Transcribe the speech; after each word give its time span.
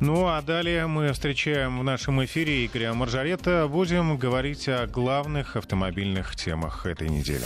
Ну 0.00 0.28
а 0.28 0.40
далее 0.42 0.86
мы 0.86 1.12
встречаем 1.12 1.80
в 1.80 1.82
нашем 1.82 2.24
эфире 2.24 2.64
Игоря 2.64 2.94
Маржарета. 2.94 3.66
Будем 3.66 4.16
говорить 4.16 4.68
о 4.68 4.86
главных 4.86 5.56
автомобильных 5.56 6.36
темах 6.36 6.86
этой 6.86 7.08
недели. 7.08 7.44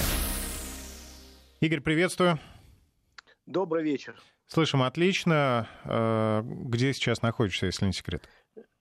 Игорь, 1.60 1.80
приветствую. 1.80 2.38
Добрый 3.46 3.82
вечер. 3.82 4.20
Слышим 4.48 4.82
отлично. 4.82 5.66
Э, 5.84 6.42
где 6.44 6.92
сейчас 6.92 7.22
находишься, 7.22 7.64
если 7.64 7.86
не 7.86 7.94
секрет? 7.94 8.28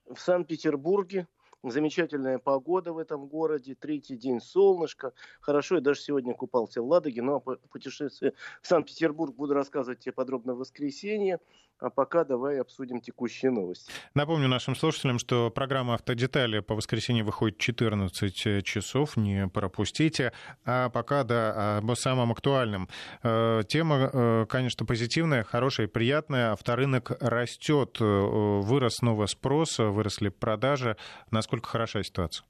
В 0.05 0.19
Санкт-Петербурге. 0.19 1.27
Замечательная 1.63 2.39
погода 2.39 2.91
в 2.91 2.97
этом 2.97 3.27
городе, 3.27 3.75
третий 3.75 4.17
день 4.17 4.41
солнышко. 4.41 5.13
Хорошо, 5.39 5.75
я 5.75 5.81
даже 5.81 6.01
сегодня 6.01 6.33
купался 6.33 6.81
в 6.81 6.88
Ладоге, 6.88 7.21
но 7.21 7.35
о 7.35 7.39
путешествии 7.39 8.33
в 8.63 8.67
Санкт-Петербург 8.67 9.35
буду 9.35 9.53
рассказывать 9.53 9.99
тебе 9.99 10.11
подробно 10.11 10.55
в 10.55 10.57
воскресенье. 10.57 11.39
А 11.82 11.89
пока 11.89 12.23
давай 12.23 12.61
обсудим 12.61 13.02
текущие 13.02 13.50
новости. 13.50 13.92
Напомню 14.14 14.47
нашим 14.47 14.75
слушателям, 14.75 15.18
что 15.18 15.50
программа 15.50 15.96
«Автодетали» 15.96 16.60
по 16.60 16.75
воскресенье 16.75 17.24
выходит 17.24 17.57
14 17.57 18.64
часов, 18.64 19.18
не 19.18 19.47
пропустите. 19.47 20.32
А 20.64 20.89
пока, 20.89 21.24
да, 21.24 21.79
об 21.79 21.91
самом 21.96 22.32
актуальном. 22.32 22.88
Э, 23.24 23.64
тема, 23.68 24.10
э, 24.14 24.46
конечно, 24.47 24.86
позитивная, 24.86 25.43
хорошая, 25.43 25.88
приятная. 25.88 26.52
Авторынок 26.52 27.18
растет, 27.19 27.97
э, 28.00 28.04
вырос 28.04 28.97
снова 28.97 29.25
спрос, 29.25 29.79
выросли 29.79 30.29
продажи. 30.29 30.97
Насколько 31.32 31.68
хороша 31.69 32.03
ситуация? 32.03 32.45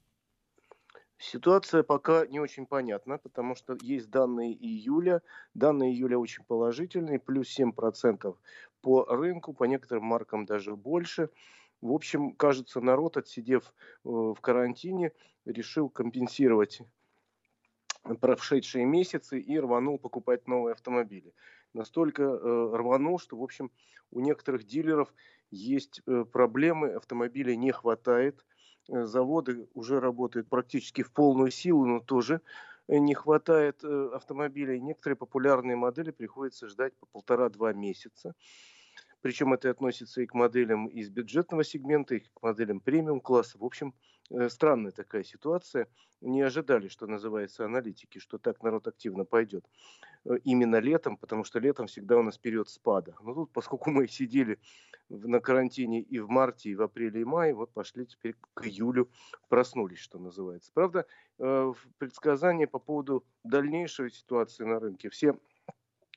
Ситуация 1.22 1.84
пока 1.84 2.26
не 2.26 2.40
очень 2.40 2.66
понятна, 2.66 3.16
потому 3.16 3.54
что 3.54 3.78
есть 3.80 4.10
данные 4.10 4.52
июля. 4.52 5.22
Данные 5.54 5.92
июля 5.92 6.18
очень 6.18 6.42
положительные, 6.42 7.20
плюс 7.20 7.56
7% 7.56 8.36
по 8.80 9.04
рынку, 9.04 9.52
по 9.52 9.62
некоторым 9.62 10.04
маркам 10.04 10.46
даже 10.46 10.74
больше. 10.74 11.30
В 11.80 11.92
общем, 11.92 12.32
кажется, 12.32 12.80
народ, 12.80 13.16
отсидев 13.16 13.72
э, 13.72 14.08
в 14.08 14.36
карантине, 14.40 15.12
решил 15.44 15.88
компенсировать 15.88 16.82
прошедшие 18.20 18.84
месяцы 18.84 19.38
и 19.38 19.60
рванул 19.60 20.00
покупать 20.00 20.48
новые 20.48 20.72
автомобили. 20.72 21.32
Настолько 21.72 22.24
э, 22.24 22.70
рванул, 22.74 23.20
что, 23.20 23.36
в 23.36 23.44
общем, 23.44 23.70
у 24.10 24.18
некоторых 24.18 24.64
дилеров 24.64 25.14
есть 25.52 26.02
э, 26.04 26.24
проблемы, 26.24 26.94
автомобилей 26.94 27.56
не 27.56 27.70
хватает, 27.70 28.44
заводы 28.88 29.68
уже 29.74 30.00
работают 30.00 30.48
практически 30.48 31.02
в 31.02 31.12
полную 31.12 31.50
силу, 31.50 31.86
но 31.86 32.00
тоже 32.00 32.40
э, 32.88 32.98
не 32.98 33.14
хватает 33.14 33.82
э, 33.84 34.10
автомобилей. 34.14 34.80
Некоторые 34.80 35.16
популярные 35.16 35.76
модели 35.76 36.10
приходится 36.10 36.68
ждать 36.68 36.96
по 36.98 37.06
полтора-два 37.06 37.72
месяца. 37.72 38.34
Причем 39.20 39.52
это 39.52 39.70
относится 39.70 40.20
и 40.20 40.26
к 40.26 40.34
моделям 40.34 40.86
из 40.86 41.10
бюджетного 41.10 41.64
сегмента, 41.64 42.16
и 42.16 42.20
к 42.20 42.42
моделям 42.42 42.80
премиум-класса. 42.80 43.56
В 43.58 43.64
общем, 43.64 43.94
Э, 43.94 44.11
странная 44.48 44.92
такая 44.92 45.24
ситуация. 45.24 45.88
Не 46.20 46.42
ожидали, 46.42 46.88
что 46.88 47.06
называется, 47.06 47.64
аналитики, 47.64 48.18
что 48.18 48.38
так 48.38 48.62
народ 48.62 48.86
активно 48.86 49.24
пойдет 49.24 49.64
э, 50.24 50.36
именно 50.44 50.76
летом, 50.76 51.16
потому 51.16 51.44
что 51.44 51.58
летом 51.58 51.86
всегда 51.86 52.16
у 52.16 52.22
нас 52.22 52.38
период 52.38 52.68
спада. 52.68 53.14
Но 53.22 53.34
тут, 53.34 53.52
поскольку 53.52 53.90
мы 53.90 54.06
сидели 54.08 54.58
на 55.08 55.40
карантине 55.40 56.00
и 56.00 56.18
в 56.20 56.28
марте, 56.28 56.70
и 56.70 56.74
в 56.74 56.82
апреле, 56.82 57.22
и 57.22 57.24
мае, 57.24 57.54
вот 57.54 57.72
пошли 57.72 58.06
теперь 58.06 58.36
к 58.54 58.66
июлю, 58.66 59.10
проснулись, 59.48 59.98
что 59.98 60.18
называется. 60.18 60.70
Правда, 60.72 61.06
э, 61.38 61.72
предсказания 61.98 62.66
по 62.66 62.78
поводу 62.78 63.24
дальнейшей 63.44 64.10
ситуации 64.10 64.64
на 64.64 64.78
рынке 64.78 65.10
все 65.10 65.36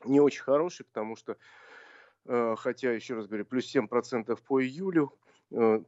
не 0.03 0.19
очень 0.19 0.43
хорошие, 0.43 0.85
потому 0.85 1.15
что 1.15 1.37
хотя, 2.27 2.91
еще 2.91 3.13
раз 3.13 3.27
говорю, 3.27 3.45
плюс 3.45 3.65
7% 3.65 4.35
по 4.47 4.59
июлю, 4.59 5.13
Э, 5.13 5.24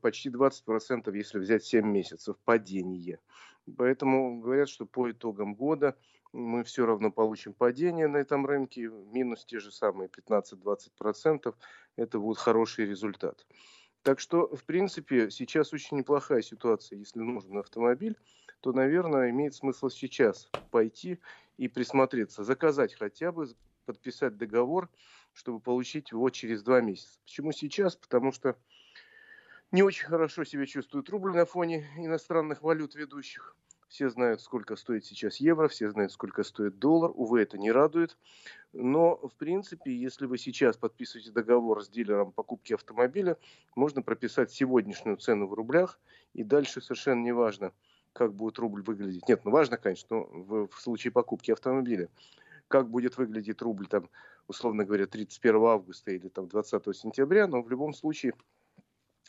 почти 0.02 0.30
20%, 0.30 1.16
если 1.16 1.40
взять 1.40 1.64
7 1.64 1.86
месяцев 1.86 2.38
падение. 2.46 3.20
Поэтому 3.78 4.40
говорят, 4.40 4.70
что 4.70 4.86
по 4.86 5.12
итогам 5.12 5.56
года 5.56 5.98
мы 6.32 6.64
все 6.64 6.86
равно 6.86 7.12
получим 7.12 7.54
падение 7.54 8.08
на 8.08 8.18
этом 8.18 8.46
рынке, 8.46 8.90
минус 8.90 9.46
те 9.46 9.60
же 9.60 9.72
самые 9.72 10.10
15-20%. 10.10 11.56
Это 11.96 12.20
будет 12.20 12.38
хороший 12.38 12.86
результат. 12.86 13.46
Так 14.04 14.20
что, 14.20 14.56
в 14.56 14.64
принципе, 14.64 15.30
сейчас 15.32 15.74
очень 15.74 15.98
неплохая 15.98 16.42
ситуация. 16.42 16.98
Если 17.00 17.20
нужен 17.20 17.58
автомобиль, 17.58 18.16
то, 18.62 18.72
наверное, 18.72 19.32
имеет 19.32 19.54
смысл 19.54 19.90
сейчас 19.90 20.50
пойти 20.72 21.20
и 21.58 21.68
присмотреться, 21.68 22.44
заказать 22.44 22.94
хотя 22.94 23.32
бы, 23.32 23.48
подписать 23.86 24.38
договор, 24.38 24.90
чтобы 25.34 25.60
получить 25.60 26.12
его 26.12 26.30
через 26.30 26.64
два 26.64 26.82
месяца. 26.82 27.20
Почему 27.24 27.52
сейчас? 27.52 27.96
Потому 27.96 28.32
что 28.32 28.56
не 29.72 29.84
очень 29.84 30.06
хорошо 30.06 30.44
себя 30.44 30.66
чувствует 30.66 31.10
рубль 31.10 31.36
на 31.36 31.46
фоне 31.46 31.88
иностранных 31.98 32.62
валют 32.62 32.96
ведущих. 32.96 33.56
Все 33.90 34.10
знают, 34.10 34.42
сколько 34.42 34.76
стоит 34.76 35.06
сейчас 35.06 35.38
евро, 35.38 35.70
все 35.70 35.90
знают, 35.90 36.12
сколько 36.12 36.44
стоит 36.44 36.78
доллар. 36.78 37.12
Увы, 37.16 37.42
это 37.42 37.58
не 37.58 37.72
радует. 37.72 38.18
Но, 38.74 39.16
в 39.16 39.34
принципе, 39.36 39.96
если 39.96 40.26
вы 40.26 40.38
сейчас 40.38 40.76
подписываете 40.76 41.32
договор 41.32 41.84
с 41.84 41.88
дилером 41.88 42.34
покупки 42.34 42.74
автомобиля, 42.74 43.38
можно 43.76 44.02
прописать 44.02 44.52
сегодняшнюю 44.52 45.18
цену 45.18 45.48
в 45.48 45.54
рублях. 45.54 46.00
И 46.34 46.44
дальше 46.44 46.82
совершенно 46.82 47.24
не 47.24 47.32
важно, 47.32 47.72
как 48.12 48.34
будет 48.34 48.60
рубль 48.60 48.82
выглядеть. 48.82 49.28
Нет, 49.30 49.46
ну 49.46 49.52
важно, 49.52 49.78
конечно, 49.78 50.18
в, 50.18 50.68
в 50.68 50.82
случае 50.82 51.12
покупки 51.12 51.52
автомобиля. 51.52 52.10
Как 52.68 52.90
будет 52.90 53.18
выглядеть 53.18 53.62
рубль, 53.62 53.88
там, 53.88 54.10
условно 54.50 54.84
говоря, 54.84 55.08
31 55.08 55.56
августа 55.64 56.12
или 56.12 56.28
там, 56.28 56.50
20 56.50 56.94
сентября. 56.94 57.48
Но 57.48 57.62
в 57.62 57.70
любом 57.70 57.94
случае 57.94 58.34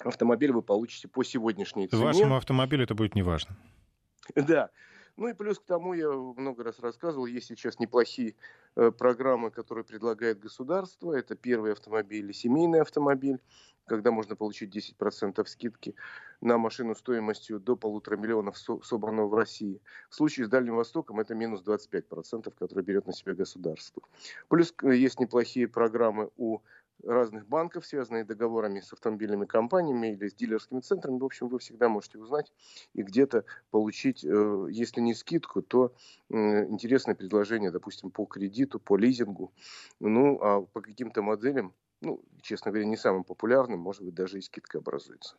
автомобиль 0.04 0.52
вы 0.52 0.62
получите 0.62 1.08
по 1.08 1.24
сегодняшней 1.24 1.88
цене. 1.88 2.04
Вашему 2.04 2.36
автомобилю 2.36 2.84
это 2.84 2.94
будет 2.94 3.14
неважно. 3.14 3.56
Да. 4.34 4.70
Ну 5.16 5.26
и 5.26 5.32
плюс 5.32 5.58
к 5.58 5.64
тому, 5.64 5.94
я 5.94 6.12
много 6.12 6.62
раз 6.62 6.78
рассказывал, 6.78 7.26
есть 7.26 7.48
сейчас 7.48 7.80
неплохие 7.80 8.36
э, 8.76 8.92
программы, 8.92 9.50
которые 9.50 9.84
предлагает 9.84 10.38
государство. 10.38 11.12
Это 11.12 11.34
первый 11.34 11.72
автомобиль 11.72 12.24
или 12.24 12.30
семейный 12.30 12.82
автомобиль, 12.82 13.40
когда 13.86 14.12
можно 14.12 14.36
получить 14.36 14.72
10% 14.76 15.44
скидки 15.46 15.96
на 16.40 16.56
машину 16.56 16.94
стоимостью 16.94 17.58
до 17.58 17.74
полутора 17.74 18.16
миллионов, 18.16 18.56
со- 18.58 18.80
собранного 18.82 19.26
в 19.26 19.34
России. 19.34 19.80
В 20.08 20.14
случае 20.14 20.46
с 20.46 20.48
Дальним 20.48 20.76
Востоком 20.76 21.18
это 21.18 21.34
минус 21.34 21.64
25%, 21.64 22.52
которые 22.56 22.84
берет 22.84 23.08
на 23.08 23.12
себя 23.12 23.34
государство. 23.34 24.02
Плюс 24.48 24.72
есть 24.82 25.18
неплохие 25.18 25.66
программы 25.66 26.30
у 26.36 26.60
разных 27.04 27.46
банков, 27.46 27.86
связанные 27.86 28.24
договорами 28.24 28.80
с 28.80 28.92
автомобильными 28.92 29.46
компаниями 29.46 30.12
или 30.12 30.28
с 30.28 30.34
дилерскими 30.34 30.80
центрами. 30.80 31.18
В 31.18 31.24
общем, 31.24 31.48
вы 31.48 31.58
всегда 31.58 31.88
можете 31.88 32.18
узнать 32.18 32.52
и 32.94 33.02
где-то 33.02 33.44
получить, 33.70 34.24
э, 34.24 34.66
если 34.70 35.00
не 35.00 35.14
скидку, 35.14 35.62
то 35.62 35.94
интересное 36.30 37.14
предложение, 37.14 37.70
допустим, 37.70 38.10
по 38.10 38.24
кредиту, 38.26 38.78
по 38.80 38.96
лизингу. 38.96 39.52
Ну, 40.00 40.38
а 40.42 40.62
по 40.62 40.80
каким-то 40.80 41.22
моделям 41.22 41.74
ну, 42.00 42.22
честно 42.42 42.70
говоря, 42.70 42.86
не 42.86 42.96
самым 42.96 43.24
популярным, 43.24 43.80
может 43.80 44.02
быть, 44.02 44.14
даже 44.14 44.38
и 44.38 44.42
скидка 44.42 44.78
образуется. 44.78 45.36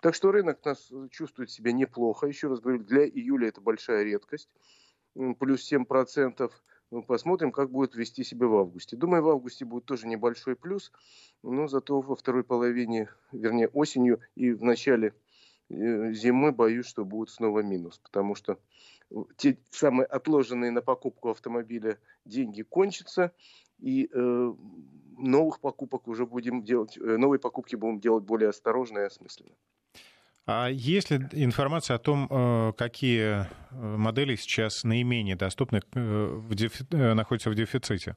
Так 0.00 0.14
что 0.14 0.30
рынок 0.30 0.64
нас 0.64 0.92
чувствует 1.10 1.50
себя 1.50 1.72
неплохо. 1.72 2.26
Еще 2.26 2.48
раз 2.48 2.60
говорю, 2.60 2.80
для 2.80 3.06
июля 3.06 3.48
это 3.48 3.60
большая 3.60 4.02
редкость. 4.02 4.50
Плюс 5.38 5.70
7% 5.70 6.50
ну, 6.92 7.02
посмотрим, 7.02 7.52
как 7.52 7.70
будет 7.70 7.94
вести 7.94 8.22
себя 8.22 8.46
в 8.46 8.54
августе. 8.54 8.96
Думаю, 8.96 9.22
в 9.22 9.28
августе 9.30 9.64
будет 9.64 9.86
тоже 9.86 10.06
небольшой 10.06 10.56
плюс, 10.56 10.92
но 11.42 11.66
зато 11.66 11.98
во 12.02 12.14
второй 12.14 12.44
половине, 12.44 13.08
вернее 13.32 13.68
осенью 13.68 14.20
и 14.34 14.52
в 14.52 14.62
начале 14.62 15.14
э, 15.70 16.12
зимы 16.12 16.52
боюсь, 16.52 16.84
что 16.84 17.06
будет 17.06 17.30
снова 17.30 17.60
минус, 17.60 17.98
потому 17.98 18.34
что 18.34 18.58
те 19.36 19.56
самые 19.70 20.04
отложенные 20.04 20.70
на 20.70 20.82
покупку 20.82 21.30
автомобиля 21.30 21.98
деньги 22.26 22.60
кончатся, 22.60 23.32
и 23.78 24.10
э, 24.12 24.54
новых 25.16 25.60
покупок 25.60 26.06
уже 26.08 26.26
будем 26.26 26.62
делать, 26.62 26.98
э, 26.98 27.16
новые 27.16 27.40
покупки 27.40 27.74
будем 27.74 28.00
делать 28.00 28.24
более 28.24 28.50
осторожно 28.50 28.98
и 28.98 29.04
осмысленно. 29.04 29.54
А 30.44 30.68
есть 30.68 31.10
ли 31.10 31.18
информация 31.32 31.96
о 31.96 31.98
том, 31.98 32.26
э, 32.28 32.72
какие 32.76 33.42
э, 33.42 33.46
модели 33.70 34.34
сейчас 34.34 34.82
наименее 34.82 35.36
доступны, 35.36 35.80
э, 35.94 36.00
в 36.00 36.54
дефи... 36.54 36.84
находятся 36.92 37.50
в 37.50 37.54
дефиците? 37.54 38.16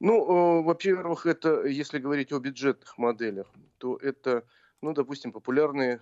Ну, 0.00 0.62
во-первых, 0.62 1.26
это, 1.26 1.64
если 1.64 1.98
говорить 1.98 2.32
о 2.32 2.40
бюджетных 2.40 2.98
моделях, 2.98 3.46
то 3.78 3.96
это, 3.96 4.44
ну, 4.82 4.92
допустим, 4.94 5.30
популярные 5.30 6.00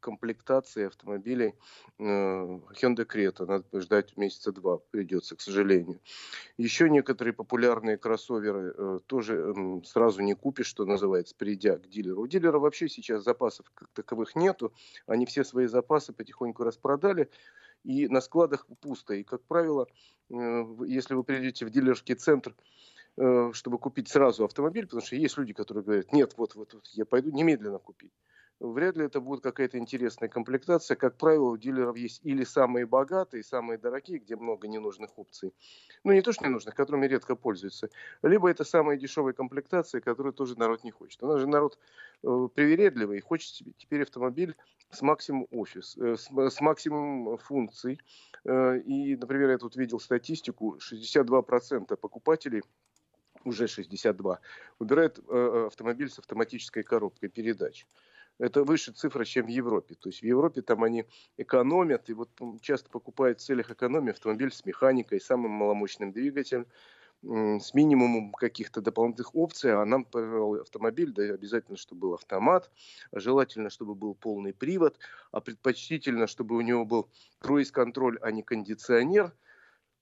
комплектации 0.00 0.86
автомобилей 0.86 1.54
э, 1.98 2.02
Hyundai 2.02 3.06
Creta. 3.06 3.46
Надо 3.46 3.80
ждать 3.80 4.16
месяца 4.16 4.52
два, 4.52 4.78
придется, 4.78 5.36
к 5.36 5.40
сожалению. 5.40 6.00
Еще 6.56 6.88
некоторые 6.88 7.34
популярные 7.34 7.98
кроссоверы 7.98 8.74
э, 8.76 8.98
тоже 9.06 9.54
сразу 9.84 10.22
не 10.22 10.34
купишь, 10.34 10.66
что 10.66 10.84
называется, 10.84 11.34
придя 11.36 11.76
к 11.76 11.88
дилеру. 11.88 12.22
У 12.22 12.26
дилера 12.26 12.58
вообще 12.58 12.88
сейчас 12.88 13.24
запасов 13.24 13.70
как 13.74 13.88
таковых 13.92 14.36
нету. 14.36 14.72
Они 15.06 15.26
все 15.26 15.44
свои 15.44 15.66
запасы 15.66 16.12
потихоньку 16.12 16.64
распродали. 16.64 17.28
И 17.84 18.08
на 18.08 18.20
складах 18.20 18.66
пусто. 18.80 19.14
И, 19.14 19.22
как 19.22 19.42
правило, 19.44 19.86
э, 20.30 20.34
если 20.86 21.14
вы 21.14 21.24
придете 21.24 21.66
в 21.66 21.70
дилерский 21.70 22.14
центр, 22.14 22.54
чтобы 23.52 23.78
купить 23.78 24.06
сразу 24.06 24.44
автомобиль, 24.44 24.84
потому 24.84 25.02
что 25.02 25.16
есть 25.16 25.36
люди, 25.38 25.52
которые 25.52 25.82
говорят, 25.82 26.12
нет, 26.12 26.34
вот, 26.36 26.54
вот, 26.54 26.74
вот 26.74 26.86
я 26.92 27.04
пойду 27.04 27.32
немедленно 27.32 27.80
купить 27.80 28.12
вряд 28.60 28.96
ли 28.96 29.04
это 29.04 29.20
будет 29.20 29.42
какая-то 29.42 29.78
интересная 29.78 30.28
комплектация. 30.28 30.96
Как 30.96 31.16
правило, 31.16 31.50
у 31.50 31.56
дилеров 31.56 31.96
есть 31.96 32.20
или 32.24 32.44
самые 32.44 32.86
богатые, 32.86 33.42
самые 33.42 33.78
дорогие, 33.78 34.18
где 34.18 34.36
много 34.36 34.68
ненужных 34.68 35.18
опций. 35.18 35.54
Ну, 36.04 36.12
не 36.12 36.22
то, 36.22 36.32
что 36.32 36.44
ненужных, 36.44 36.74
которыми 36.74 37.06
редко 37.06 37.36
пользуются. 37.36 37.90
Либо 38.22 38.50
это 38.50 38.64
самые 38.64 38.98
дешевые 38.98 39.34
комплектации, 39.34 40.00
которые 40.00 40.32
тоже 40.32 40.58
народ 40.58 40.84
не 40.84 40.90
хочет. 40.90 41.22
У 41.22 41.26
нас 41.26 41.40
же 41.40 41.46
народ 41.46 41.78
э, 42.22 42.48
привередливый 42.54 43.20
хочет 43.20 43.66
теперь 43.78 44.02
автомобиль 44.02 44.56
с 44.90 45.02
максимум 45.02 45.46
офис, 45.50 45.96
э, 45.96 46.16
с, 46.16 46.28
с 46.30 46.60
максимум 46.60 47.38
функций. 47.38 48.00
Э, 48.44 48.78
и, 48.78 49.16
например, 49.16 49.50
я 49.50 49.58
тут 49.58 49.76
видел 49.76 50.00
статистику, 50.00 50.78
62% 50.78 51.96
покупателей 51.96 52.62
уже 53.44 53.68
62, 53.68 54.40
выбирают 54.78 55.20
э, 55.28 55.66
автомобиль 55.68 56.10
с 56.10 56.18
автоматической 56.18 56.82
коробкой 56.82 57.28
передач 57.28 57.86
это 58.38 58.64
выше 58.64 58.92
цифра, 58.92 59.24
чем 59.24 59.46
в 59.46 59.48
Европе. 59.48 59.94
То 59.94 60.08
есть 60.08 60.20
в 60.20 60.24
Европе 60.24 60.62
там 60.62 60.84
они 60.84 61.04
экономят, 61.36 62.08
и 62.08 62.12
вот 62.12 62.30
часто 62.60 62.88
покупают 62.90 63.40
в 63.40 63.44
целях 63.44 63.70
экономии 63.70 64.10
автомобиль 64.10 64.52
с 64.52 64.64
механикой, 64.64 65.20
самым 65.20 65.52
маломощным 65.52 66.12
двигателем, 66.12 66.66
с 67.20 67.74
минимумом 67.74 68.32
каких-то 68.32 68.80
дополнительных 68.80 69.34
опций, 69.34 69.74
а 69.74 69.84
нам 69.84 70.06
автомобиль, 70.60 71.12
да, 71.12 71.24
обязательно, 71.24 71.76
чтобы 71.76 72.02
был 72.02 72.14
автомат, 72.14 72.70
желательно, 73.10 73.70
чтобы 73.70 73.96
был 73.96 74.14
полный 74.14 74.54
привод, 74.54 74.98
а 75.32 75.40
предпочтительно, 75.40 76.28
чтобы 76.28 76.54
у 76.54 76.60
него 76.60 76.84
был 76.84 77.08
круиз-контроль, 77.40 78.18
а 78.22 78.30
не 78.30 78.42
кондиционер– 78.42 79.32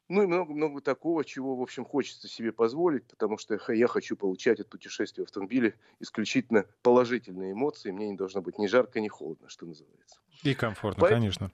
ну 0.09 0.23
и 0.23 0.27
много-много 0.27 0.81
такого, 0.81 1.25
чего, 1.25 1.57
в 1.57 1.63
общем, 1.63 1.85
хочется 1.85 2.29
себе 2.29 2.53
позволить, 2.53 3.05
потому 3.07 3.39
что 3.39 3.59
я 3.73 3.87
хочу 3.89 4.17
получать 4.17 4.61
от 4.61 4.69
путешествия 4.69 5.25
в 5.25 5.27
автомобиле 5.27 5.75
исключительно 5.99 6.67
положительные 6.83 7.53
эмоции. 7.53 7.91
Мне 7.91 8.09
не 8.11 8.17
должно 8.17 8.41
быть 8.41 8.59
ни 8.59 8.67
жарко, 8.67 9.01
ни 9.01 9.09
холодно, 9.09 9.49
что 9.49 9.67
называется. 9.67 10.21
И 10.43 10.55
комфортно, 10.55 11.01
Поэтому, 11.01 11.21
конечно. 11.21 11.51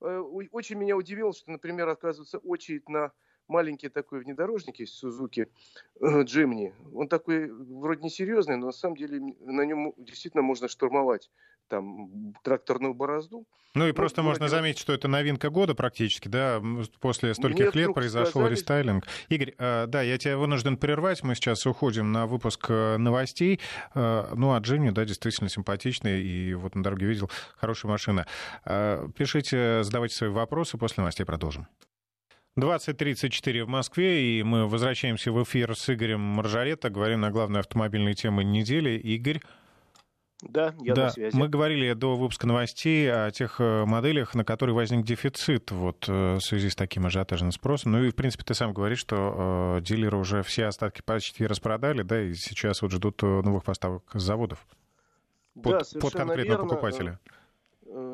Э, 0.00 0.18
очень 0.52 0.76
меня 0.76 0.96
удивило, 0.96 1.32
что, 1.32 1.50
например, 1.50 1.88
оказывается, 1.88 2.38
очередь 2.38 2.88
на 2.88 3.12
маленький 3.48 3.88
такой 3.88 4.20
внедорожник 4.20 4.80
есть 4.80 4.94
Сузуки 4.94 5.48
Джимни. 6.02 6.74
Он 6.92 7.08
такой 7.08 7.50
вроде 7.50 8.02
не 8.02 8.10
серьезный, 8.10 8.56
но 8.56 8.66
на 8.66 8.72
самом 8.72 8.96
деле 8.96 9.20
на 9.40 9.62
нем 9.62 9.94
действительно 9.96 10.42
можно 10.42 10.68
штурмовать 10.68 11.30
там 11.68 12.34
тракторную 12.42 12.94
борозду. 12.94 13.46
Ну 13.74 13.84
и 13.84 13.88
ну, 13.88 13.94
просто 13.94 14.22
можно 14.22 14.48
заметить, 14.48 14.80
что 14.80 14.94
это 14.94 15.06
новинка 15.06 15.50
года 15.50 15.74
практически, 15.74 16.28
да, 16.28 16.62
после 17.00 17.34
стольких 17.34 17.74
лет 17.74 17.92
произошел 17.92 18.30
сказали... 18.30 18.52
рестайлинг. 18.52 19.06
Игорь, 19.28 19.54
э, 19.58 19.86
да, 19.86 20.00
я 20.00 20.16
тебя 20.16 20.38
вынужден 20.38 20.78
прервать, 20.78 21.22
мы 21.22 21.34
сейчас 21.34 21.66
уходим 21.66 22.10
на 22.10 22.26
выпуск 22.26 22.66
э, 22.70 22.96
новостей. 22.96 23.60
Э, 23.94 24.32
ну, 24.34 24.54
а 24.54 24.58
Джимни, 24.60 24.90
да, 24.90 25.04
действительно 25.04 25.50
симпатичный, 25.50 26.22
и 26.22 26.54
вот 26.54 26.74
на 26.74 26.82
дороге 26.82 27.06
видел, 27.06 27.30
хорошая 27.56 27.90
машина. 27.90 28.26
Пишите, 28.64 29.82
задавайте 29.82 30.14
свои 30.14 30.30
вопросы, 30.30 30.78
после 30.78 31.02
новостей 31.02 31.26
продолжим. 31.26 31.66
20.34 32.58 33.64
в 33.64 33.68
Москве, 33.68 34.38
и 34.38 34.42
мы 34.42 34.66
возвращаемся 34.66 35.30
в 35.30 35.42
эфир 35.42 35.76
с 35.76 35.92
Игорем 35.92 36.20
Маржаретто, 36.20 36.88
говорим 36.88 37.20
на 37.20 37.30
главные 37.30 37.60
автомобильные 37.60 38.14
темы 38.14 38.44
недели. 38.44 38.98
Игорь, 38.98 39.40
да, 40.42 40.74
я 40.80 40.94
да. 40.94 41.04
на 41.04 41.10
связи. 41.10 41.36
Мы 41.36 41.48
говорили 41.48 41.92
до 41.92 42.16
выпуска 42.16 42.46
новостей 42.46 43.10
о 43.10 43.30
тех 43.30 43.60
э, 43.60 43.84
моделях, 43.84 44.34
на 44.34 44.44
которые 44.44 44.74
возник 44.74 45.04
дефицит 45.04 45.70
вот, 45.70 46.06
э, 46.08 46.36
в 46.36 46.40
связи 46.40 46.70
с 46.70 46.76
таким 46.76 47.06
ажиотажным 47.06 47.52
спросом. 47.52 47.92
Ну 47.92 48.04
и, 48.04 48.10
в 48.10 48.14
принципе, 48.14 48.44
ты 48.44 48.54
сам 48.54 48.72
говоришь, 48.72 49.00
что 49.00 49.76
э, 49.78 49.82
дилеры 49.82 50.16
уже 50.16 50.42
все 50.42 50.66
остатки 50.66 51.02
почти 51.02 51.46
распродали, 51.46 52.02
да, 52.02 52.22
и 52.22 52.34
сейчас 52.34 52.82
вот 52.82 52.90
ждут 52.90 53.22
э, 53.22 53.26
новых 53.26 53.64
поставок 53.64 54.02
с 54.12 54.22
заводов 54.22 54.66
под, 55.54 55.84
да, 55.92 56.00
под 56.00 56.12
конкретного 56.12 56.58
верно. 56.58 56.68
покупателя. 56.68 57.20
Э, 57.24 57.30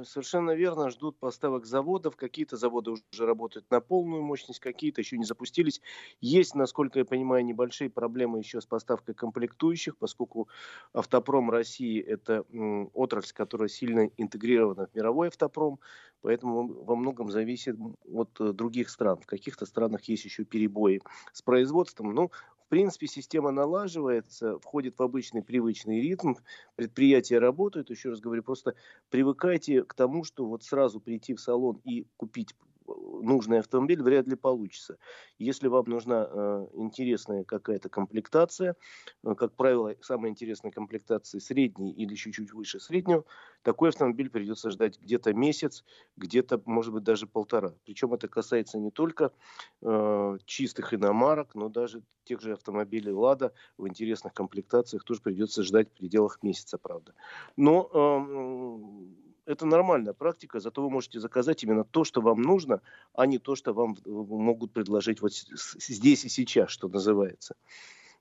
совершенно 0.04 0.52
верно, 0.52 0.90
ждут 0.90 1.18
поставок 1.18 1.66
заводов. 1.66 2.16
Какие-то 2.16 2.56
заводы 2.56 2.92
уже 2.92 3.26
работают 3.26 3.70
на 3.70 3.80
полную 3.80 4.22
мощность, 4.22 4.60
какие-то 4.60 5.00
еще 5.00 5.18
не 5.18 5.24
запустились. 5.24 5.80
Есть, 6.20 6.54
насколько 6.54 6.98
я 6.98 7.04
понимаю, 7.04 7.44
небольшие 7.44 7.90
проблемы 7.90 8.38
еще 8.38 8.60
с 8.60 8.66
поставкой 8.66 9.14
комплектующих, 9.14 9.96
поскольку 9.96 10.48
автопром 10.92 11.50
России– 11.50 12.00
это 12.00 12.44
отрасль, 12.92 13.34
которая 13.34 13.68
сильно 13.68 14.10
интегрирована 14.16 14.86
в 14.86 14.94
мировой 14.94 15.28
автопром, 15.28 15.80
поэтому 16.20 16.84
во 16.84 16.96
многом 16.96 17.30
зависит 17.30 17.76
от 18.12 18.40
э, 18.40 18.52
других 18.52 18.90
стран. 18.90 19.18
В 19.20 19.26
каких-то 19.26 19.66
странах 19.66 20.04
есть 20.04 20.24
еще 20.24 20.44
перебои 20.44 21.00
с 21.32 21.42
производством, 21.42 22.14
но 22.14 22.30
принципе, 22.72 23.06
система 23.06 23.50
налаживается, 23.50 24.58
входит 24.58 24.98
в 24.98 25.02
обычный 25.02 25.42
привычный 25.42 26.00
ритм, 26.00 26.36
предприятия 26.74 27.38
работают, 27.38 27.90
еще 27.90 28.08
раз 28.08 28.20
говорю, 28.20 28.42
просто 28.42 28.76
привыкайте 29.10 29.84
к 29.84 29.92
тому, 29.92 30.24
что 30.24 30.46
вот 30.46 30.62
сразу 30.64 30.98
прийти 30.98 31.34
в 31.34 31.40
салон 31.40 31.82
и 31.84 32.06
купить 32.16 32.54
нужный 32.86 33.58
автомобиль 33.58 34.02
вряд 34.02 34.26
ли 34.26 34.36
получится. 34.36 34.98
Если 35.38 35.68
вам 35.68 35.84
нужна 35.86 36.28
э, 36.28 36.66
интересная 36.74 37.44
какая-то 37.44 37.88
комплектация, 37.88 38.76
э, 39.24 39.34
как 39.34 39.54
правило, 39.54 39.94
самая 40.00 40.30
интересная 40.30 40.70
комплектация 40.70 41.40
средний 41.40 41.92
или 41.92 42.14
чуть-чуть 42.14 42.52
выше 42.52 42.80
среднего, 42.80 43.24
такой 43.62 43.90
автомобиль 43.90 44.30
придется 44.30 44.70
ждать 44.70 45.00
где-то 45.00 45.32
месяц, 45.34 45.84
где-то, 46.16 46.60
может 46.64 46.92
быть, 46.92 47.04
даже 47.04 47.26
полтора. 47.26 47.74
Причем 47.84 48.12
это 48.14 48.28
касается 48.28 48.78
не 48.78 48.90
только 48.90 49.32
э, 49.80 50.38
чистых 50.44 50.94
иномарок, 50.94 51.54
но 51.54 51.68
даже 51.68 52.02
тех 52.24 52.40
же 52.40 52.52
автомобилей 52.52 53.12
«Лада» 53.12 53.52
в 53.78 53.86
интересных 53.88 54.32
комплектациях 54.32 55.04
тоже 55.04 55.20
придется 55.20 55.62
ждать 55.62 55.88
в 55.90 55.92
пределах 55.92 56.42
месяца, 56.42 56.78
правда. 56.78 57.14
Но 57.56 57.88
э, 57.92 59.21
это 59.46 59.66
нормальная 59.66 60.12
практика, 60.12 60.60
зато 60.60 60.82
вы 60.82 60.90
можете 60.90 61.20
заказать 61.20 61.62
именно 61.64 61.84
то, 61.84 62.04
что 62.04 62.20
вам 62.20 62.42
нужно, 62.42 62.80
а 63.14 63.26
не 63.26 63.38
то, 63.38 63.56
что 63.56 63.72
вам 63.72 63.96
могут 64.04 64.72
предложить 64.72 65.20
вот 65.20 65.32
здесь 65.32 66.24
и 66.24 66.28
сейчас, 66.28 66.70
что 66.70 66.88
называется. 66.88 67.54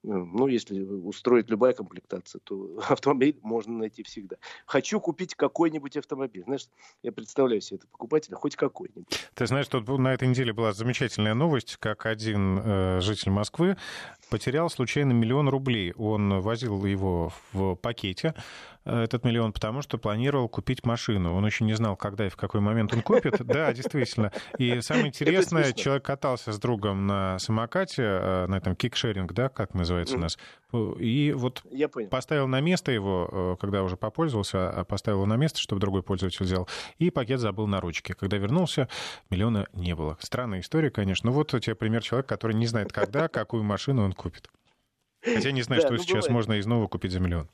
Ну, 0.04 0.48
если 0.48 0.82
устроить 0.82 1.50
любая 1.52 1.74
комплектация, 1.74 2.40
то 2.44 2.80
автомобиль 2.90 3.38
можно 3.44 3.78
найти 3.78 4.02
всегда. 4.02 4.38
Хочу 4.66 5.00
купить 5.00 5.36
какой-нибудь 5.36 5.96
автомобиль. 5.96 6.44
Знаешь, 6.44 6.68
я 7.04 7.12
представляю 7.12 7.62
себе 7.62 7.78
этого 7.78 7.92
покупателя, 7.92 8.36
хоть 8.36 8.56
какой-нибудь. 8.56 9.06
Ты 9.36 9.46
знаешь, 9.46 9.68
тут 9.68 9.88
на 9.88 10.14
этой 10.14 10.28
неделе 10.28 10.54
была 10.54 10.74
замечательная 10.74 11.36
новость, 11.36 11.78
как 11.78 12.08
один 12.08 12.60
э, 12.64 13.00
житель 13.02 13.32
Москвы 13.32 13.78
потерял 14.32 14.72
случайно 14.72 15.12
миллион 15.12 15.50
рублей. 15.50 15.94
Он 15.94 16.42
возил 16.42 16.84
его 16.84 17.32
в 17.54 17.76
пакете, 17.76 18.34
этот 18.86 19.24
миллион, 19.24 19.54
потому 19.54 19.82
что 19.82 19.98
планировал 19.98 20.50
купить 20.50 20.86
машину. 20.86 21.36
Он 21.36 21.46
еще 21.46 21.64
не 21.64 21.74
знал, 21.74 21.96
когда 21.96 22.28
и 22.28 22.30
в 22.30 22.36
какой 22.36 22.62
момент 22.62 22.94
он 22.94 23.02
купит. 23.02 23.42
Да, 23.52 23.74
действительно. 23.74 24.32
И 24.58 24.80
самое 24.82 25.08
интересное, 25.08 25.74
человек 25.74 26.06
катался 26.06 26.54
с 26.54 26.60
другом 26.60 27.06
на 27.06 27.38
самокате, 27.38 28.04
э, 28.04 28.46
на 28.48 28.56
этом 28.56 28.76
кикшеринг, 28.76 29.34
да, 29.34 29.50
как 29.50 29.74
называется 29.74 30.16
у 30.16 30.20
нас, 30.20 30.38
и 31.00 31.34
вот 31.36 31.64
поставил 32.10 32.48
на 32.48 32.62
место 32.62 32.92
его, 32.92 33.30
э, 33.32 33.56
когда 33.60 33.84
уже 33.84 33.98
попользовался, 33.98 34.70
а 34.70 34.86
поставил 34.86 35.20
его 35.20 35.26
на 35.26 35.36
место, 35.36 35.60
чтобы 35.60 35.82
другой 35.82 36.02
пользователь 36.02 36.46
взял, 36.46 36.68
и 36.98 37.10
пакет 37.10 37.40
забыл 37.40 37.68
на 37.68 37.82
ручке. 37.82 38.14
Когда 38.14 38.38
вернулся, 38.38 38.88
миллиона 39.30 39.68
не 39.74 39.96
было. 39.96 40.18
Странная 40.22 40.62
история, 40.62 40.90
конечно. 40.90 41.30
Ну 41.30 41.36
вот 41.36 41.54
у 41.54 41.60
тебя 41.60 41.76
пример 41.76 42.04
человека, 42.04 42.30
который 42.30 42.56
не 42.56 42.68
знает, 42.68 42.94
когда, 42.94 43.28
какую 43.28 43.64
машину 43.64 44.04
он 44.04 44.14
купит. 44.14 44.50
Хотя 45.24 45.52
не 45.52 45.62
знаю, 45.62 45.82
да, 45.82 45.88
что 45.88 45.96
ну, 45.96 46.02
сейчас 46.02 46.26
бывает. 46.26 46.32
можно 46.32 46.54
из 46.54 46.66
нового 46.66 46.88
купить 46.88 47.12
за 47.12 47.20
миллион. 47.20 47.50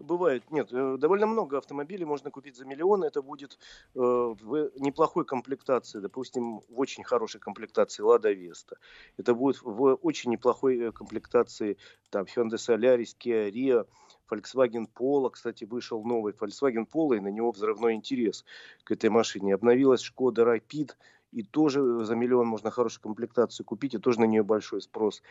Бывает, 0.00 0.50
нет, 0.50 0.72
э, 0.72 0.96
довольно 0.98 1.26
много 1.26 1.58
автомобилей 1.58 2.06
можно 2.06 2.30
купить 2.30 2.56
за 2.56 2.64
миллион. 2.64 3.04
Это 3.04 3.20
будет 3.20 3.58
э, 3.94 3.98
в 3.98 4.70
неплохой 4.76 5.26
комплектации, 5.26 6.00
допустим, 6.00 6.60
в 6.60 6.80
очень 6.80 7.04
хорошей 7.04 7.38
комплектации 7.38 8.02
Лада 8.02 8.32
Веста. 8.32 8.76
Это 9.18 9.34
будет 9.34 9.60
в 9.60 9.96
очень 9.96 10.30
неплохой 10.30 10.78
э, 10.78 10.92
комплектации 10.92 11.76
там 12.08 12.24
Hyundai 12.24 12.56
Solaris, 12.56 13.14
Kia 13.18 13.50
Rio, 13.50 13.86
Volkswagen 14.30 14.88
Polo, 14.98 15.28
кстати, 15.30 15.64
вышел 15.64 16.02
новый 16.02 16.32
Volkswagen 16.32 16.86
Polo, 16.90 17.18
и 17.18 17.20
на 17.20 17.28
него 17.28 17.52
взрывной 17.52 17.92
интерес 17.92 18.46
к 18.84 18.92
этой 18.92 19.10
машине. 19.10 19.54
Обновилась 19.54 20.02
Skoda 20.02 20.46
Rapid, 20.46 20.92
и 21.32 21.42
тоже 21.42 22.04
за 22.04 22.16
миллион 22.16 22.46
можно 22.46 22.70
хорошую 22.70 23.02
комплектацию 23.02 23.66
купить, 23.66 23.94
и 23.94 23.98
тоже 23.98 24.20
на 24.20 24.24
нее 24.24 24.42
большой 24.42 24.80
спрос. 24.80 25.22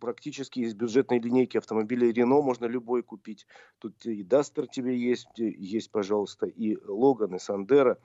Практически 0.00 0.60
из 0.60 0.74
бюджетной 0.74 1.18
линейки 1.18 1.56
автомобилей 1.56 2.12
Renault 2.12 2.42
можно 2.42 2.66
любой 2.66 3.02
купить. 3.02 3.46
Тут 3.78 4.06
и 4.06 4.22
Duster 4.22 4.66
тебе 4.70 4.96
есть, 4.96 5.28
есть, 5.36 5.90
пожалуйста, 5.90 6.46
и 6.46 6.76
Logan, 6.76 7.36
и 7.36 7.38
Sandero. 7.38 7.96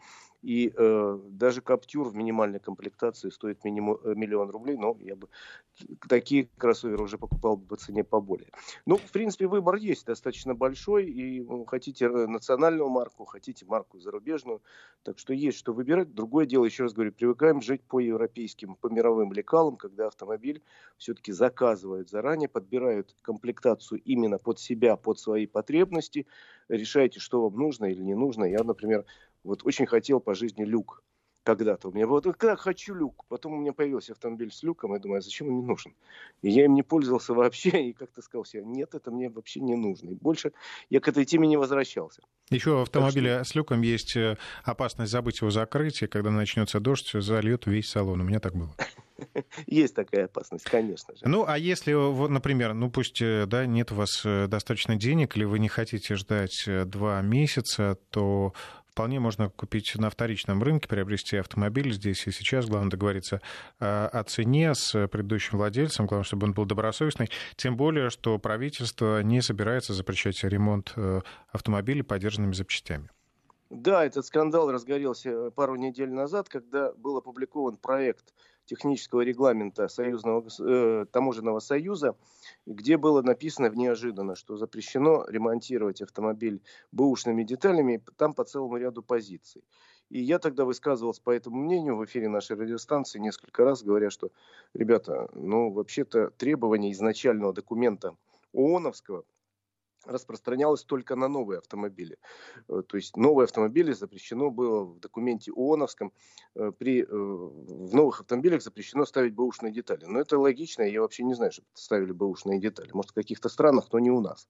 И 0.43 0.73
э, 0.75 1.19
даже 1.29 1.61
Каптюр 1.61 2.09
в 2.09 2.15
минимальной 2.15 2.59
комплектации 2.59 3.29
стоит 3.29 3.63
минимум, 3.63 3.97
э, 4.03 4.13
миллион 4.13 4.49
рублей, 4.49 4.75
но 4.75 4.97
я 4.99 5.15
бы 5.15 5.29
такие 6.09 6.49
кроссоверы 6.57 7.01
уже 7.01 7.17
покупал 7.17 7.55
бы 7.55 7.65
по 7.65 7.75
цене 7.77 8.03
поболее. 8.03 8.49
Ну, 8.85 8.97
в 8.97 9.11
принципе, 9.11 9.47
выбор 9.47 9.75
есть 9.75 10.05
достаточно 10.05 10.53
большой, 10.53 11.05
и 11.05 11.47
хотите 11.65 12.05
э, 12.05 12.27
национальную 12.27 12.89
марку, 12.89 13.23
хотите 13.23 13.65
марку 13.65 13.99
зарубежную, 13.99 14.61
так 15.03 15.17
что 15.17 15.33
есть 15.33 15.57
что 15.57 15.71
выбирать. 15.71 16.13
Другое 16.13 16.45
дело, 16.45 16.65
еще 16.65 16.83
раз 16.83 16.93
говорю, 16.93 17.13
привыкаем 17.13 17.61
жить 17.61 17.81
по 17.81 17.99
европейским, 17.99 18.75
по 18.75 18.87
мировым 18.87 19.31
лекалам, 19.31 19.77
когда 19.77 20.07
автомобиль 20.07 20.61
все-таки 20.97 21.31
заказывают 21.31 22.09
заранее, 22.09 22.49
подбирают 22.49 23.15
комплектацию 23.21 24.01
именно 24.03 24.39
под 24.39 24.59
себя, 24.59 24.97
под 24.97 25.19
свои 25.19 25.47
потребности, 25.47 26.27
решаете, 26.67 27.21
что 27.21 27.43
вам 27.43 27.57
нужно 27.57 27.85
или 27.85 28.01
не 28.01 28.15
нужно. 28.15 28.43
Я, 28.43 28.63
например, 28.63 29.05
вот 29.43 29.65
очень 29.65 29.85
хотел 29.85 30.19
по 30.19 30.33
жизни 30.33 30.63
люк 30.63 31.03
когда-то. 31.43 31.89
У 31.89 31.91
меня 31.91 32.07
было, 32.07 32.21
когда 32.21 32.55
хочу 32.55 32.95
люк. 32.95 33.25
Потом 33.27 33.53
у 33.53 33.57
меня 33.57 33.73
появился 33.73 34.13
автомобиль 34.13 34.51
с 34.51 34.63
люком, 34.63 34.93
я 34.93 34.99
думаю, 34.99 35.19
а 35.19 35.21
зачем 35.21 35.47
он 35.47 35.55
мне 35.55 35.65
нужен? 35.65 35.93
И 36.41 36.49
я 36.49 36.65
им 36.65 36.73
не 36.73 36.83
пользовался 36.83 37.33
вообще, 37.33 37.89
и 37.89 37.93
как-то 37.93 38.21
сказал 38.21 38.45
себе, 38.45 38.63
нет, 38.65 38.95
это 38.95 39.11
мне 39.11 39.29
вообще 39.29 39.59
не 39.59 39.75
нужно. 39.75 40.09
И 40.09 40.15
больше 40.15 40.53
я 40.89 40.99
к 40.99 41.07
этой 41.07 41.25
теме 41.25 41.47
не 41.47 41.57
возвращался. 41.57 42.21
Еще 42.49 42.75
в 42.75 42.81
автомобиле 42.81 43.35
что... 43.35 43.43
с 43.43 43.55
люком 43.55 43.81
есть 43.81 44.15
э, 44.15 44.37
опасность 44.63 45.11
забыть 45.11 45.41
его 45.41 45.49
закрыть, 45.49 46.01
и 46.01 46.07
когда 46.07 46.31
начнется 46.31 46.79
дождь, 46.79 47.11
зальет 47.13 47.65
весь 47.67 47.89
салон. 47.89 48.21
У 48.21 48.23
меня 48.23 48.39
так 48.39 48.55
было. 48.55 48.75
Есть 49.67 49.95
такая 49.95 50.25
опасность, 50.25 50.65
конечно 50.65 51.15
же. 51.15 51.21
Ну, 51.25 51.45
а 51.47 51.57
если, 51.57 51.93
например, 52.27 52.73
ну 52.73 52.89
пусть 52.89 53.21
э, 53.21 53.45
да, 53.47 53.65
нет 53.65 53.91
у 53.91 53.95
вас 53.95 54.21
э, 54.25 54.47
достаточно 54.47 54.95
денег, 54.95 55.37
или 55.37 55.45
вы 55.45 55.59
не 55.59 55.69
хотите 55.69 56.15
ждать 56.15 56.67
два 56.67 57.21
месяца, 57.21 57.97
то 58.09 58.53
вполне 58.93 59.19
можно 59.19 59.49
купить 59.49 59.95
на 59.95 60.09
вторичном 60.09 60.61
рынке, 60.61 60.87
приобрести 60.87 61.37
автомобиль 61.37 61.91
здесь 61.91 62.27
и 62.27 62.31
сейчас. 62.31 62.67
Главное 62.67 62.91
договориться 62.91 63.41
э, 63.79 63.85
о 63.85 64.23
цене 64.23 64.75
с 64.75 65.07
предыдущим 65.07 65.57
владельцем, 65.57 66.05
главное, 66.05 66.23
чтобы 66.23 66.45
он 66.45 66.53
был 66.53 66.65
добросовестный. 66.65 67.29
Тем 67.55 67.75
более, 67.75 68.11
что 68.11 68.37
правительство 68.37 69.23
не 69.23 69.41
собирается 69.41 69.93
запрещать 69.93 70.43
ремонт 70.43 70.93
э, 70.95 71.21
автомобилей 71.51 72.03
подержанными 72.03 72.53
запчастями. 72.53 73.09
Да, 73.71 74.05
этот 74.05 74.27
скандал 74.27 74.71
разгорелся 74.71 75.49
пару 75.49 75.75
недель 75.75 76.11
назад, 76.11 76.47
когда 76.47 76.93
был 76.93 77.17
опубликован 77.17 77.77
проект 77.77 78.31
технического 78.65 79.21
регламента 79.21 79.87
Союзного, 79.87 80.47
э, 80.59 81.05
Таможенного 81.11 81.59
союза, 81.59 82.15
где 82.65 82.97
было 82.97 83.21
написано 83.21 83.69
неожиданно, 83.69 84.35
что 84.35 84.57
запрещено 84.57 85.25
ремонтировать 85.27 86.01
автомобиль 86.01 86.61
бэушными 86.91 87.43
деталями, 87.43 88.03
там 88.17 88.33
по 88.33 88.43
целому 88.43 88.77
ряду 88.77 89.03
позиций. 89.03 89.63
И 90.09 90.21
я 90.21 90.37
тогда 90.39 90.65
высказывался 90.65 91.21
по 91.21 91.31
этому 91.31 91.57
мнению 91.57 91.97
в 91.97 92.05
эфире 92.05 92.29
нашей 92.29 92.55
радиостанции 92.55 93.19
несколько 93.19 93.63
раз, 93.63 93.83
говоря, 93.83 94.09
что, 94.09 94.31
ребята, 94.73 95.29
ну, 95.33 95.71
вообще-то 95.71 96.29
требования 96.31 96.91
изначального 96.91 97.53
документа 97.53 98.15
ООНовского 98.53 99.25
распространялось 100.05 100.83
только 100.83 101.15
на 101.15 101.27
новые 101.27 101.59
автомобили. 101.59 102.17
Э, 102.67 102.81
то 102.87 102.97
есть 102.97 103.17
новые 103.17 103.45
автомобили 103.45 103.91
запрещено 103.93 104.49
было 104.49 104.83
в 104.83 104.99
документе 104.99 105.51
ООНовском. 105.51 106.11
Э, 106.55 106.71
при, 106.77 107.03
э, 107.03 107.05
в 107.07 107.93
новых 107.93 108.21
автомобилях 108.21 108.61
запрещено 108.61 109.05
ставить 109.05 109.33
бэушные 109.33 109.71
детали. 109.71 110.05
Но 110.05 110.19
это 110.19 110.37
логично, 110.37 110.83
я 110.83 111.01
вообще 111.01 111.23
не 111.23 111.33
знаю, 111.33 111.51
чтобы 111.51 111.67
ставили 111.73 112.11
бэушные 112.11 112.59
детали. 112.59 112.89
Может, 112.93 113.11
в 113.11 113.15
каких-то 113.15 113.49
странах, 113.49 113.87
но 113.91 113.99
не 113.99 114.11
у 114.11 114.19
нас. 114.19 114.47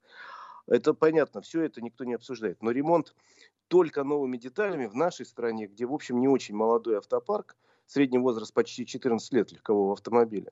Это 0.67 0.93
понятно, 0.93 1.41
все 1.41 1.62
это 1.62 1.81
никто 1.81 2.05
не 2.05 2.13
обсуждает. 2.13 2.62
Но 2.62 2.72
ремонт 2.72 3.15
только 3.67 4.03
новыми 4.03 4.38
деталями 4.38 4.86
в 4.86 4.95
нашей 4.95 5.25
стране, 5.25 5.67
где, 5.67 5.86
в 5.86 5.93
общем, 5.93 6.19
не 6.19 6.27
очень 6.27 6.55
молодой 6.55 6.98
автопарк, 6.98 7.55
средний 7.86 8.19
возраст 8.19 8.53
почти 8.53 8.86
14 8.86 9.33
лет 9.33 9.51
легкового 9.51 9.93
автомобиля, 9.93 10.51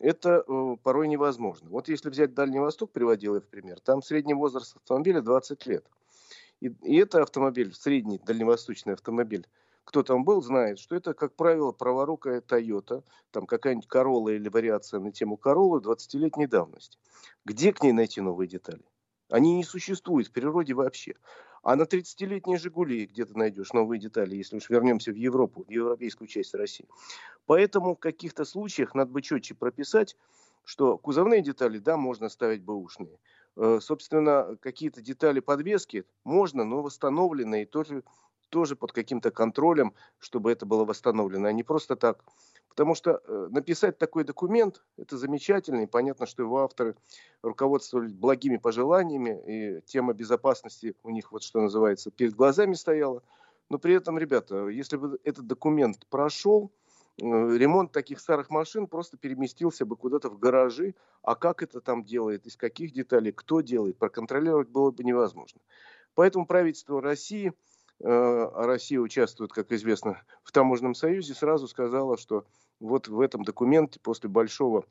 это 0.00 0.44
э, 0.46 0.76
порой 0.82 1.08
невозможно. 1.08 1.68
Вот 1.70 1.88
если 1.88 2.10
взять 2.10 2.34
Дальний 2.34 2.58
Восток, 2.58 2.90
приводил 2.90 3.34
я 3.34 3.40
в 3.40 3.46
пример, 3.46 3.80
там 3.80 4.02
средний 4.02 4.34
возраст 4.34 4.76
автомобиля 4.76 5.20
20 5.20 5.66
лет. 5.66 5.84
И, 6.60 6.68
и 6.82 6.96
это 6.96 7.22
автомобиль, 7.22 7.72
средний 7.74 8.18
дальневосточный 8.18 8.94
автомобиль, 8.94 9.46
кто 9.84 10.02
там 10.02 10.24
был, 10.24 10.42
знает, 10.42 10.78
что 10.78 10.96
это, 10.96 11.14
как 11.14 11.34
правило, 11.34 11.72
праворукая 11.72 12.40
Toyota, 12.40 13.02
там 13.30 13.46
какая-нибудь 13.46 13.88
Corolla 13.90 14.34
или 14.34 14.48
вариация 14.48 15.00
на 15.00 15.12
тему 15.12 15.40
Corolla 15.42 15.80
20-летней 15.80 16.46
давности. 16.46 16.98
Где 17.44 17.72
к 17.72 17.82
ней 17.82 17.92
найти 17.92 18.20
новые 18.20 18.48
детали? 18.48 18.82
Они 19.28 19.54
не 19.56 19.64
существуют 19.64 20.28
в 20.28 20.32
природе 20.32 20.74
вообще. 20.74 21.14
А 21.62 21.76
на 21.76 21.82
30-летние 21.82 22.58
«Жигули» 22.58 23.06
где 23.06 23.24
то 23.24 23.36
найдешь 23.36 23.72
новые 23.72 24.00
детали, 24.00 24.36
если 24.36 24.56
уж 24.56 24.70
вернемся 24.70 25.12
в 25.12 25.16
Европу, 25.16 25.64
в 25.64 25.70
европейскую 25.70 26.28
часть 26.28 26.54
России. 26.54 26.88
Поэтому 27.46 27.94
в 27.94 27.98
каких-то 27.98 28.44
случаях 28.44 28.94
надо 28.94 29.10
бы 29.10 29.22
четче 29.22 29.54
прописать, 29.54 30.16
что 30.64 30.98
кузовные 30.98 31.42
детали, 31.42 31.78
да, 31.78 31.96
можно 31.96 32.28
ставить 32.28 32.62
бэушные. 32.62 33.18
Э, 33.56 33.80
собственно, 33.82 34.56
какие-то 34.60 35.02
детали 35.02 35.40
подвески 35.40 36.04
можно, 36.24 36.64
но 36.64 36.82
восстановленные, 36.82 37.66
тоже, 37.66 38.04
тоже 38.50 38.76
под 38.76 38.92
каким-то 38.92 39.30
контролем, 39.30 39.94
чтобы 40.18 40.52
это 40.52 40.64
было 40.64 40.84
восстановлено, 40.84 41.48
а 41.48 41.52
не 41.52 41.64
просто 41.64 41.96
так 41.96 42.24
Потому 42.78 42.94
что 42.94 43.20
э, 43.26 43.48
написать 43.50 43.98
такой 43.98 44.22
документ– 44.22 44.84
это 44.96 45.18
замечательно, 45.18 45.80
и 45.80 45.86
понятно, 45.86 46.26
что 46.26 46.44
его 46.44 46.62
авторы 46.62 46.94
руководствовались 47.42 48.12
благими 48.12 48.56
пожеланиями, 48.56 49.42
и 49.48 49.80
тема 49.80 50.12
безопасности 50.12 50.94
у 51.02 51.10
них, 51.10 51.32
вот 51.32 51.42
что 51.42 51.60
называется, 51.60 52.12
перед 52.12 52.36
глазами 52.36 52.74
стояла. 52.74 53.24
Но 53.68 53.78
при 53.78 53.94
этом, 53.94 54.16
ребята, 54.16 54.68
если 54.68 54.96
бы 54.96 55.18
этот 55.24 55.48
документ 55.48 56.06
прошел, 56.08 56.70
э, 57.16 57.24
ремонт 57.24 57.90
таких 57.90 58.20
старых 58.20 58.48
машин 58.48 58.86
просто 58.86 59.16
переместился 59.16 59.84
бы 59.84 59.96
куда-то 59.96 60.30
в 60.30 60.38
гаражи, 60.38 60.94
а 61.22 61.34
как 61.34 61.64
это 61.64 61.80
там 61.80 62.04
делает, 62.04 62.46
из 62.46 62.56
каких 62.56 62.92
деталей, 62.92 63.32
кто 63.32 63.60
делает, 63.60 63.98
проконтролировать 63.98 64.68
было 64.68 64.92
бы 64.92 65.02
невозможно. 65.02 65.60
Поэтому 66.14 66.46
правительство 66.46 67.02
России– 67.02 67.52
Россия 68.00 69.00
участвует, 69.00 69.52
как 69.52 69.72
известно, 69.72 70.22
в 70.44 70.52
таможенном 70.52 70.94
союзе, 70.94 71.34
сразу 71.34 71.66
сказала, 71.66 72.16
что 72.16 72.44
вот 72.80 73.08
в 73.08 73.20
этом 73.20 73.42
документе 73.42 73.98
после 74.00 74.28
большого 74.28 74.84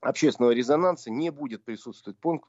общественного 0.00 0.52
резонанса 0.52 1.10
не 1.10 1.30
будет 1.30 1.64
присутствовать 1.64 2.18
пункт 2.18 2.48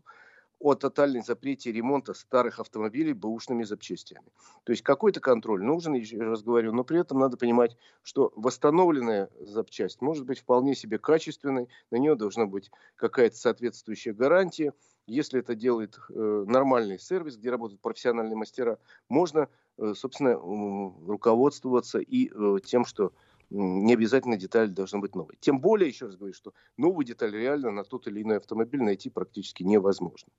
о 0.60 0.75
тотальном 0.75 1.24
запрете 1.24 1.72
ремонта 1.72 2.13
старых 2.13 2.60
автомобилей 2.60 3.13
бэушными 3.13 3.63
запчастями. 3.63 4.32
То 4.63 4.72
есть 4.72 4.84
какой-то 4.84 5.20
контроль 5.22 5.63
нужен, 5.63 5.94
еще 5.94 6.18
раз 6.18 6.44
говорю, 6.44 6.74
но 6.74 6.84
при 6.84 7.00
этом 7.00 7.20
надо 7.20 7.38
понимать, 7.38 7.78
что 8.04 8.34
восстановленная 8.36 9.30
запчасть 9.39 10.01
может 10.01 10.25
быть 10.25 10.39
вполне 10.39 10.75
себе 10.75 11.00
качественной, 11.00 11.70
на 11.92 11.96
нее 11.96 12.16
должна 12.16 12.46
быть 12.46 12.72
какая-то 12.96 13.38
соответствующая 13.38 14.13
гарантия. 14.13 14.74
Если 15.08 15.39
это 15.39 15.56
делает 15.56 15.98
э, 16.10 16.44
нормальный 16.48 17.00
сервис, 17.00 17.38
где 17.38 17.50
работают 17.50 17.82
профессиональные 17.82 18.36
мастера, 18.36 18.78
можно, 19.08 19.50
э, 19.78 19.94
собственно, 19.96 20.30
э, 20.30 20.36
руководствоваться 21.08 22.00
и 22.00 22.30
э, 22.30 22.58
тем, 22.63 22.86
что 22.86 23.13
не 23.50 23.94
обязательно 23.94 24.38
деталь 24.38 24.70
должна 24.70 25.00
быть 25.00 25.15
новой. 25.15 25.38
Тем 25.39 25.60
более, 25.60 25.89
еще 25.89 26.06
раз 26.06 26.15
говорю, 26.15 26.34
что 26.34 26.53
новую 26.77 27.06
деталь 27.06 27.32
реально 27.32 27.72
на 27.72 27.84
тот 27.84 28.08
или 28.08 28.22
иной 28.22 28.38
автомобиль 28.38 28.82
найти 28.82 29.10
практически 29.10 29.63
невозможно. 29.63 30.32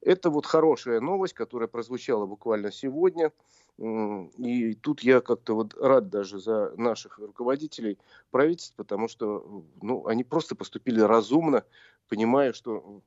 Это 0.00 0.30
вот 0.30 0.46
хорошая 0.46 1.00
новость, 1.00 1.34
которая 1.34 1.68
прозвучала 1.68 2.24
буквально 2.26 2.70
сегодня. 2.70 3.32
И 3.78 4.74
тут 4.74 5.00
я 5.00 5.20
как-то 5.20 5.54
вот 5.54 5.74
рад 5.74 6.08
даже 6.08 6.38
за 6.38 6.72
наших 6.76 7.18
руководителей 7.18 7.98
правительств, 8.30 8.74
потому 8.76 9.08
что 9.08 9.64
ну, 9.82 10.06
они 10.06 10.24
просто 10.24 10.54
поступили 10.54 11.00
разумно, 11.00 11.64
понимая, 12.08 12.52
что 12.52 13.02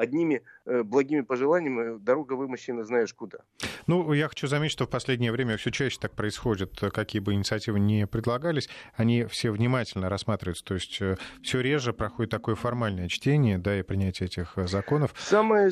одними 0.00 0.42
э, 0.64 0.82
благими 0.82 1.20
пожеланиями 1.20 1.98
дорога 1.98 2.34
вымощена 2.34 2.84
знаешь 2.84 3.12
куда. 3.12 3.38
Ну, 3.86 4.12
я 4.12 4.28
хочу 4.28 4.46
заметить, 4.46 4.72
что 4.72 4.86
в 4.86 4.90
последнее 4.90 5.32
время 5.32 5.56
все 5.56 5.70
чаще 5.70 5.98
так 6.00 6.12
происходит, 6.12 6.80
какие 6.92 7.20
бы 7.20 7.34
инициативы 7.34 7.80
ни 7.80 8.04
предлагались, 8.04 8.68
они 8.94 9.24
все 9.24 9.50
внимательно 9.50 10.08
рассматриваются, 10.08 10.64
то 10.64 10.74
есть 10.74 11.00
э, 11.00 11.16
все 11.42 11.60
реже 11.60 11.92
проходит 11.92 12.30
такое 12.30 12.54
формальное 12.54 13.08
чтение, 13.08 13.58
да, 13.58 13.78
и 13.78 13.82
принятие 13.82 14.26
этих 14.26 14.56
э, 14.56 14.66
законов. 14.66 15.14
Самое, 15.18 15.70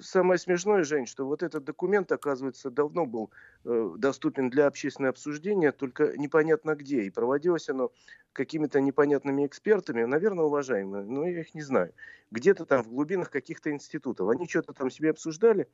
самое 0.00 0.38
смешное, 0.38 0.84
Жень, 0.84 1.06
что 1.06 1.26
вот 1.26 1.42
этот 1.42 1.64
документ, 1.64 2.12
оказывается, 2.12 2.70
давно 2.70 3.06
был 3.06 3.30
доступен 3.64 4.50
для 4.50 4.66
общественного 4.66 5.10
обсуждения, 5.10 5.72
только 5.72 6.16
непонятно 6.18 6.74
где, 6.74 7.02
и 7.02 7.10
проводилось 7.10 7.68
оно 7.68 7.92
какими-то 8.32 8.80
непонятными 8.80 9.46
экспертами, 9.46 10.04
наверное, 10.04 10.44
уважаемые, 10.44 11.04
но 11.04 11.26
я 11.26 11.40
их 11.40 11.54
не 11.54 11.62
знаю, 11.62 11.94
где-то 12.30 12.66
там 12.66 12.82
в 12.82 12.88
глубинах 12.88 13.30
каких-то 13.30 13.70
институтов. 13.70 14.28
Они 14.28 14.46
что-то 14.46 14.74
там 14.74 14.90
себе 14.90 15.10
обсуждали, 15.10 15.68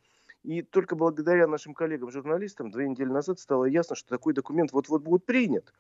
и 0.45 0.63
только 0.63 0.95
благодаря 0.95 1.47
нашим 1.47 1.75
коллегам-журналистам 1.75 2.71
две 2.71 2.89
недели 2.89 3.09
назад 3.09 3.41
стало 3.41 3.65
ясно, 3.65 3.97
что 3.97 4.09
такой 4.09 4.35
документ 4.35 4.73
вот-вот 4.73 5.03
будет 5.03 5.27
принят. 5.27 5.73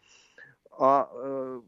А 0.72 1.10
э, 1.12 1.60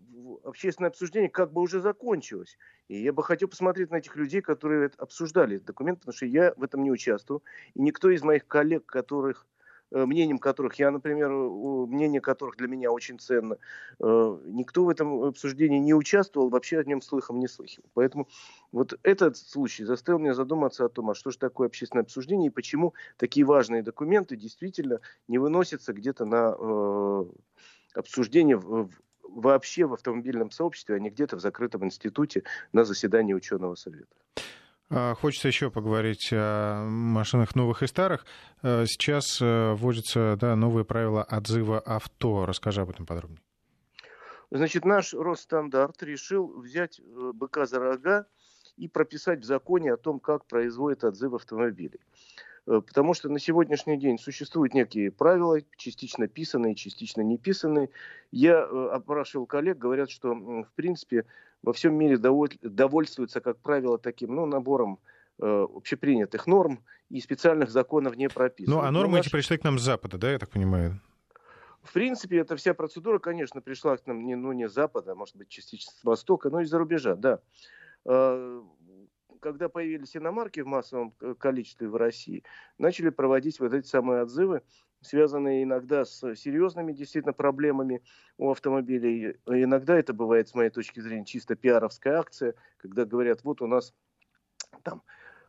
общественное 0.44 0.88
обсуждение 0.88 1.28
как 1.28 1.52
бы 1.52 1.61
уже 1.61 1.80
закончилось. 1.80 2.56
И 2.88 3.02
я 3.02 3.12
бы 3.12 3.22
хотел 3.22 3.49
посмотреть 3.49 3.90
на 3.90 3.96
этих 3.96 4.16
людей, 4.16 4.40
которые 4.40 4.90
обсуждали 4.96 5.56
этот 5.56 5.68
документ, 5.68 6.00
потому 6.00 6.14
что 6.14 6.25
я 6.25 6.54
в 6.56 6.62
этом 6.62 6.82
не 6.82 6.90
участвую. 6.90 7.42
И 7.75 7.82
никто 7.82 8.08
из 8.08 8.22
моих 8.22 8.46
коллег, 8.46 8.87
которых 8.87 9.46
Э, 9.46 9.51
мнением 9.92 10.38
которых 10.38 10.75
я, 10.78 10.90
например, 10.90 11.30
мнение 11.30 12.20
которых 12.20 12.56
для 12.56 12.68
меня 12.68 12.90
очень 12.90 13.18
ценно, 13.18 13.58
э, 14.00 14.38
никто 14.46 14.84
в 14.84 14.88
этом 14.88 15.25
обсуждении 15.25 15.78
не 15.78 15.94
участвовал, 15.94 16.49
вообще 16.49 16.78
о 16.78 16.84
нем 16.84 17.02
слыхом 17.02 17.38
не 17.38 17.49
слыхал. 17.49 17.84
Поэтому 17.94 18.28
вот 18.72 18.99
этот 19.02 19.37
случай 19.37 19.84
заставил 19.84 20.18
меня 20.18 20.34
задуматься 20.34 20.84
о 20.84 20.88
том, 20.88 21.11
а 21.11 21.14
что 21.14 21.30
же 21.30 21.38
такое 21.38 21.68
общественное 21.68 22.02
обсуждение 22.02 22.49
и 22.49 22.52
почему 22.54 22.94
такие 23.16 23.44
важные 23.44 23.82
документы 23.82 24.37
действительно 24.37 25.00
не 25.28 25.38
выносятся 25.38 25.92
где-то 25.92 26.25
на 26.25 26.56
э, 26.58 27.25
обсуждение 27.94 28.61
вообще 29.22 29.87
в 29.87 29.94
автомобильном 29.94 30.50
сообществе, 30.50 30.96
а 30.96 30.99
не 30.99 31.11
где-то 31.11 31.37
в 31.37 31.40
закрытом 31.40 31.84
институте 31.84 32.44
на 32.72 32.84
заседании 32.84 33.34
ученого 33.34 33.75
совета. 33.75 34.14
А, 34.94 35.14
хочется 35.14 35.49
еще 35.49 35.70
поговорить 35.70 36.28
о 36.32 36.84
машинах 36.84 37.54
новых 37.54 37.82
и 37.82 37.87
старых. 37.87 38.26
Э, 38.62 38.84
сейчас 38.87 39.40
э, 39.40 39.72
вводятся 39.72 40.37
да, 40.38 40.54
новые 40.54 40.84
правила 40.84 41.22
отзыва 41.22 41.80
авто. 41.80 42.44
Расскажи 42.44 42.82
об 42.82 42.90
этом 42.90 43.06
подробнее. 43.06 43.40
Значит, 44.50 44.84
наш 44.84 45.14
Росстандарт 45.14 46.02
решил 46.02 46.61
взять 46.61 47.00
э, 47.00 47.32
быка 47.32 47.64
за 47.64 47.78
рога 47.78 48.26
и 48.76 48.87
прописать 48.87 49.40
в 49.40 49.44
законе 49.44 49.94
о 49.94 49.96
том, 49.96 50.20
как 50.20 50.44
производят 50.44 51.04
отзыв 51.04 51.32
автомобилей. 51.32 52.00
Потому 52.64 53.14
что 53.14 53.28
на 53.28 53.40
сегодняшний 53.40 53.97
день 53.97 54.19
существуют 54.19 54.73
некие 54.73 55.11
правила, 55.11 55.59
частично 55.76 56.28
писанные, 56.28 56.76
частично 56.76 57.21
не 57.21 57.37
писанные. 57.37 57.90
Я 58.31 58.62
опрашивал 58.62 59.47
коллег, 59.47 59.78
говорят, 59.78 60.11
что 60.11 60.33
в 60.35 60.71
принципе 60.76 61.25
во 61.62 61.73
всем 61.73 61.95
мире 61.95 62.19
довольствуются, 62.19 63.40
как 63.40 63.59
правило, 63.59 63.99
таким 63.99 64.35
ну, 64.35 64.47
набором 64.47 65.00
э, 65.40 65.66
общепринятых 65.75 66.47
норм 66.47 66.85
и 67.11 67.21
специальных 67.21 67.71
законов 67.71 68.16
не 68.16 68.28
прописано. 68.28 68.76
Ну, 68.76 68.83
а 68.83 68.90
нормы 68.90 69.19
наш... 69.19 69.26
эти 69.26 69.33
пришли 69.33 69.59
к 69.59 69.64
нам 69.64 69.78
с 69.78 69.83
Запада, 69.83 70.19
да, 70.19 70.31
я 70.31 70.38
так 70.38 70.50
понимаю? 70.50 71.00
В 71.83 71.92
принципе, 71.92 72.38
эта 72.38 72.54
вся 72.54 72.75
процедура, 72.75 73.19
конечно, 73.19 73.61
пришла 73.61 73.97
к 73.97 74.07
нам 74.07 74.25
не, 74.25 74.37
ну, 74.37 74.52
не 74.52 74.69
с 74.69 74.73
Запада, 74.73 75.12
а 75.12 75.14
может 75.16 75.37
быть, 75.37 75.49
частично 75.49 75.92
с 75.92 76.04
Востока, 76.04 76.49
но 76.49 76.61
и 76.61 76.64
за 76.64 76.78
рубежа, 76.78 77.16
да. 77.16 77.40
Когда 79.42 79.68
появились 79.68 80.16
иномарки 80.16 80.61
в 80.61 80.66
массовом 80.66 81.14
э, 81.20 81.34
количестве 81.37 81.88
в 81.88 81.96
России, 81.96 82.44
начали 82.78 83.11
проводить 83.11 83.58
вот 83.58 83.75
эти 83.75 83.87
самые 83.87 84.22
отзывы 84.22 84.62
связанные 85.00 85.64
иногда 85.64 86.04
с 86.04 86.37
серьезными 86.37 86.92
действительно 86.92 87.32
проблемами 87.32 88.04
у 88.38 88.52
автомобилей. 88.52 89.37
Иногда 89.46 89.99
это 89.99 90.12
бывает, 90.12 90.49
с 90.49 90.54
моей 90.54 90.70
точки 90.70 91.00
зрения, 91.00 91.25
чисто 91.25 91.56
пиаровская 91.56 92.20
акция, 92.20 92.54
когда 92.76 93.04
говорят, 93.04 93.42
вот 93.42 93.62
у 93.62 93.66
нас 93.66 93.92
там 94.84 95.02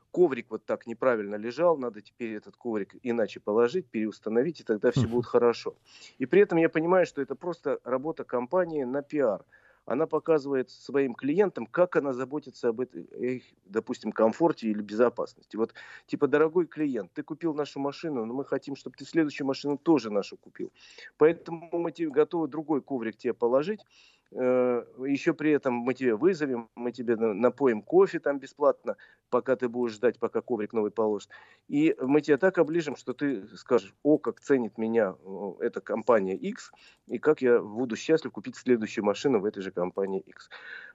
коврик 0.10 0.48
вот 0.50 0.66
так 0.66 0.88
неправильно 0.88 1.36
лежал, 1.36 1.78
надо 1.78 2.02
теперь 2.02 2.34
этот 2.34 2.58
коврик 2.58 2.96
иначе 3.04 3.40
положить, 3.40 3.86
переустановить, 3.92 4.62
и 4.62 4.64
тогда 4.64 4.90
все 4.90 5.08
будет 5.08 5.28
хорошо. 5.28 5.76
И 6.18 6.26
при 6.26 6.42
этом 6.42 6.58
я 6.58 6.68
понимаю, 6.68 7.06
что 7.06 7.22
это 7.22 7.36
просто 7.36 7.80
работа 7.84 8.24
компании 8.24 8.84
на 8.86 9.04
пиар– 9.04 9.46
она 9.86 10.08
показывает 10.08 10.70
своим 10.70 11.14
клиентам, 11.14 11.66
как 11.66 11.96
она 11.96 12.14
заботится 12.14 12.70
об 12.70 12.82
их, 12.82 13.44
допустим, 13.66 14.12
комфорте 14.12 14.68
или 14.70 14.82
безопасности. 14.82 15.56
Вот, 15.56 15.74
типа, 16.06 16.28
дорогой 16.28 16.68
клиент, 16.68 17.12
ты 17.14 17.24
купил 17.24 17.54
нашу 17.54 17.80
машину, 17.80 18.26
но 18.26 18.34
мы 18.34 18.46
хотим, 18.46 18.76
чтобы 18.76 18.96
ты 18.98 19.06
следующую 19.06 19.48
машину 19.48 19.78
тоже 19.78 20.10
нашу 20.10 20.38
купил. 20.38 20.72
Поэтому 21.18 21.70
мы 21.72 21.92
тебе 21.92 22.10
готовы 22.10 22.48
другой 22.48 22.82
коврик 22.82 23.18
тебе 23.18 23.34
положить, 23.34 23.82
Э, 23.84 24.23
еще 24.36 25.34
при 25.34 25.52
этом 25.52 25.74
мы 25.74 25.94
тебе 25.94 26.16
вызовем, 26.16 26.70
мы 26.76 26.92
тебе 26.92 27.16
напоим 27.16 27.82
кофе 27.82 28.20
там 28.20 28.40
бесплатно, 28.40 28.98
пока 29.30 29.56
ты 29.56 29.68
будешь 29.68 29.94
ждать, 29.94 30.20
пока 30.20 30.42
коврик 30.42 30.74
новый 30.74 30.92
положит. 30.92 31.30
И 31.68 31.96
мы 32.02 32.22
тебя 32.22 32.38
так 32.38 32.58
оближем, 32.58 32.96
что 32.96 33.14
ты 33.14 33.48
скажешь, 33.58 33.94
о, 34.04 34.18
как 34.18 34.40
ценит 34.40 34.78
меня 34.78 35.16
эта 35.60 35.82
компания 35.82 36.36
X, 36.36 36.72
и 37.08 37.20
как 37.20 37.42
я 37.42 37.60
буду 37.60 37.96
счастлив 37.96 38.32
купить 38.32 38.56
следующую 38.56 39.06
машину 39.06 39.40
в 39.40 39.46
этой 39.46 39.62
же 39.62 39.72
компании 39.72 40.22
X. 40.22 40.50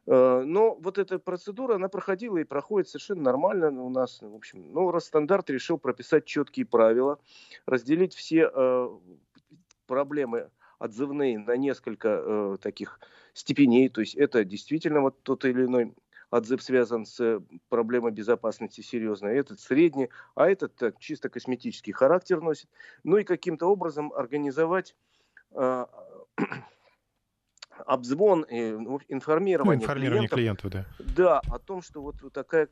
Э, 0.06 0.42
но 0.44 0.74
вот 0.74 0.98
эта 0.98 1.18
процедура, 1.18 1.76
она 1.76 1.88
проходила 1.88 2.38
и 2.38 2.44
проходит 2.44 2.88
совершенно 2.88 3.22
нормально 3.22 3.70
у 3.82 3.90
нас. 3.90 4.20
В 4.22 4.34
общем, 4.34 4.72
ну, 4.72 4.90
Росстандарт 4.90 5.50
решил 5.50 5.78
прописать 5.78 6.24
четкие 6.24 6.66
правила, 6.66 7.18
разделить 7.66 8.14
все 8.14 8.50
э, 8.52 8.88
проблемы 9.86 10.50
отзывные 10.78 11.38
на 11.38 11.56
несколько 11.56 12.08
э, 12.08 12.56
таких 12.60 13.00
степеней. 13.38 13.88
То 13.88 14.00
есть 14.00 14.14
это 14.14 14.44
действительно 14.44 15.00
вот 15.00 15.22
тот 15.22 15.44
или 15.44 15.64
иной 15.64 15.94
отзыв 16.30 16.62
связан 16.62 17.06
с 17.06 17.40
проблемой 17.68 18.12
безопасности 18.12 18.82
серьезной, 18.82 19.38
этот 19.38 19.60
средний, 19.60 20.10
а 20.34 20.48
этот 20.48 20.74
так, 20.76 20.98
чисто 20.98 21.30
косметический 21.30 21.92
характер 21.92 22.40
носит. 22.40 22.68
Ну 23.02 23.16
и 23.16 23.24
каким-то 23.24 23.66
образом 23.66 24.12
организовать 24.12 24.94
э, 25.52 25.86
обзвон, 27.86 28.44
ну, 28.50 29.00
информирование, 29.08 29.78
ну, 29.78 29.82
информирование 29.82 30.28
клиентов, 30.28 30.70
клиентов 30.70 31.06
да. 31.16 31.40
да, 31.40 31.54
о 31.54 31.58
том, 31.58 31.80
что 31.80 32.02
вот 32.02 32.16
такая 32.32 32.68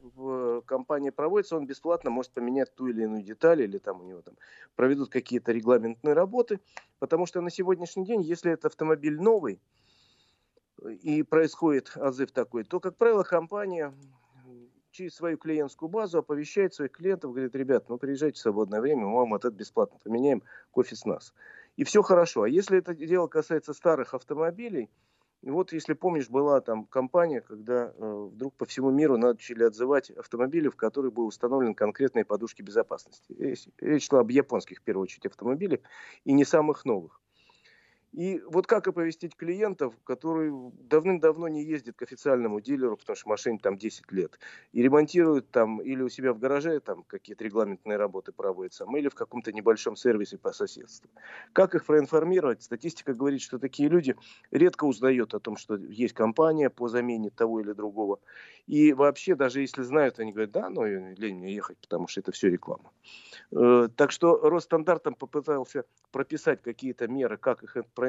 компания 0.66 1.12
проводится, 1.12 1.56
он 1.56 1.66
бесплатно 1.66 2.10
может 2.10 2.32
поменять 2.32 2.74
ту 2.74 2.88
или 2.88 3.04
иную 3.04 3.22
деталь, 3.22 3.62
или 3.62 3.78
там 3.78 4.02
у 4.02 4.04
него 4.04 4.20
там 4.20 4.34
проведут 4.74 5.08
какие-то 5.08 5.52
регламентные 5.52 6.12
работы, 6.12 6.60
потому 6.98 7.24
что 7.24 7.40
на 7.40 7.48
сегодняшний 7.48 8.04
день, 8.04 8.20
если 8.20 8.52
это 8.52 8.68
автомобиль 8.68 9.18
новый, 9.18 9.60
и 10.84 11.22
происходит 11.22 11.92
отзыв 11.96 12.32
такой, 12.32 12.64
то, 12.64 12.80
как 12.80 12.96
правило, 12.96 13.22
компания 13.22 13.94
через 14.90 15.14
свою 15.14 15.36
клиентскую 15.36 15.88
базу 15.88 16.18
оповещает 16.18 16.74
своих 16.74 16.92
клиентов, 16.92 17.32
говорит, 17.32 17.54
ребят, 17.54 17.88
ну 17.88 17.98
приезжайте 17.98 18.36
в 18.36 18.42
свободное 18.42 18.80
время, 18.80 19.06
мы 19.06 19.16
вам 19.16 19.34
этот 19.34 19.54
бесплатно 19.54 19.98
поменяем, 20.02 20.42
кофе 20.70 20.96
с 20.96 21.04
нас 21.04 21.34
и 21.76 21.84
все 21.84 22.02
хорошо. 22.02 22.42
А 22.42 22.48
если 22.48 22.78
это 22.78 22.94
дело 22.94 23.28
касается 23.28 23.72
старых 23.74 24.14
автомобилей, 24.14 24.90
вот 25.42 25.72
если 25.72 25.92
помнишь, 25.92 26.28
была 26.28 26.60
там 26.60 26.86
компания, 26.86 27.40
когда 27.40 27.92
э, 27.94 28.28
вдруг 28.32 28.54
по 28.54 28.64
всему 28.64 28.90
миру 28.90 29.16
начали 29.16 29.62
отзывать 29.64 30.10
автомобили, 30.10 30.68
в 30.68 30.76
которых 30.76 31.12
были 31.12 31.26
установлены 31.26 31.74
конкретные 31.74 32.24
подушки 32.24 32.62
безопасности. 32.62 33.32
Речь, 33.38 33.68
речь 33.78 34.08
шла 34.08 34.20
об 34.20 34.30
японских, 34.30 34.78
в 34.78 34.82
первую 34.82 35.04
очередь, 35.04 35.26
автомобилях 35.26 35.80
и 36.24 36.32
не 36.32 36.44
самых 36.44 36.84
новых. 36.84 37.20
И 38.16 38.40
вот 38.48 38.66
как 38.66 38.88
оповестить 38.88 39.36
клиентов, 39.36 39.92
которые 40.02 40.72
давным-давно 40.80 41.48
не 41.48 41.62
ездят 41.62 41.96
к 41.96 42.02
официальному 42.02 42.60
дилеру, 42.62 42.96
потому 42.96 43.14
что 43.14 43.28
машине 43.28 43.58
там 43.62 43.76
10 43.76 44.10
лет, 44.10 44.38
и 44.72 44.82
ремонтируют 44.82 45.50
там 45.50 45.82
или 45.82 46.00
у 46.00 46.08
себя 46.08 46.32
в 46.32 46.38
гараже 46.38 46.80
там 46.80 47.02
какие-то 47.02 47.44
регламентные 47.44 47.98
работы 47.98 48.32
проводятся, 48.32 48.86
или 48.96 49.10
в 49.10 49.14
каком-то 49.14 49.52
небольшом 49.52 49.96
сервисе 49.96 50.38
по 50.38 50.52
соседству. 50.52 51.10
Как 51.52 51.74
их 51.74 51.84
проинформировать? 51.84 52.62
Статистика 52.62 53.12
говорит, 53.12 53.42
что 53.42 53.58
такие 53.58 53.90
люди 53.90 54.16
редко 54.50 54.84
узнают 54.84 55.34
о 55.34 55.38
том, 55.38 55.58
что 55.58 55.76
есть 55.76 56.14
компания 56.14 56.70
по 56.70 56.88
замене 56.88 57.28
того 57.28 57.60
или 57.60 57.72
другого. 57.72 58.18
И 58.66 58.94
вообще, 58.94 59.34
даже 59.34 59.60
если 59.60 59.82
знают, 59.82 60.18
они 60.18 60.32
говорят, 60.32 60.52
да, 60.52 60.70
ну, 60.70 60.86
лень 60.86 61.36
мне 61.36 61.54
ехать, 61.54 61.76
потому 61.78 62.08
что 62.08 62.20
это 62.20 62.32
все 62.32 62.48
реклама. 62.48 62.90
Э, 63.52 63.88
так 63.94 64.10
что 64.10 64.48
Росстандартом 64.48 65.14
попытался 65.14 65.84
прописать 66.10 66.62
какие-то 66.62 67.06
меры, 67.08 67.36
как 67.36 67.62
их 67.62 67.76
проинформировать, 67.94 68.05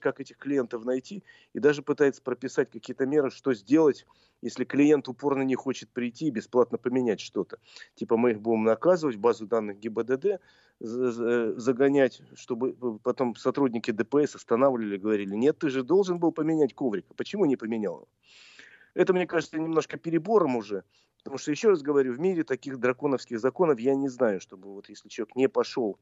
как 0.00 0.20
этих 0.20 0.36
клиентов 0.38 0.84
найти, 0.84 1.24
и 1.54 1.58
даже 1.58 1.82
пытается 1.82 2.22
прописать 2.22 2.70
какие-то 2.70 3.06
меры, 3.06 3.30
что 3.30 3.54
сделать, 3.54 4.06
если 4.42 4.64
клиент 4.64 5.08
упорно 5.08 5.42
не 5.42 5.54
хочет 5.54 5.88
прийти 5.90 6.26
и 6.26 6.30
бесплатно 6.30 6.78
поменять 6.78 7.20
что-то. 7.20 7.58
Типа 7.94 8.16
мы 8.16 8.32
их 8.32 8.40
будем 8.40 8.64
наказывать, 8.64 9.16
базу 9.16 9.46
данных 9.46 9.78
ГИБДД 9.78 10.40
загонять, 10.78 12.20
чтобы 12.34 12.98
потом 12.98 13.34
сотрудники 13.34 13.90
ДПС 13.90 14.34
останавливали, 14.34 14.98
говорили, 14.98 15.34
нет, 15.34 15.58
ты 15.58 15.70
же 15.70 15.82
должен 15.82 16.18
был 16.18 16.32
поменять 16.32 16.74
коврик, 16.74 17.06
а 17.08 17.14
почему 17.14 17.46
не 17.46 17.56
поменял? 17.56 18.08
Это, 18.92 19.12
мне 19.12 19.26
кажется, 19.26 19.58
немножко 19.58 19.98
перебором 19.98 20.56
уже, 20.56 20.84
потому 21.26 21.38
что, 21.38 21.50
еще 21.50 21.70
раз 21.70 21.82
говорю, 21.82 22.12
в 22.12 22.20
мире 22.20 22.44
таких 22.44 22.78
драконовских 22.78 23.40
законов 23.40 23.78
я 23.80 23.94
не 23.94 24.08
знаю, 24.08 24.40
чтобы 24.40 24.72
вот 24.72 24.88
если 24.88 25.08
человек 25.08 25.36
не 25.36 25.48
пошел 25.48 25.98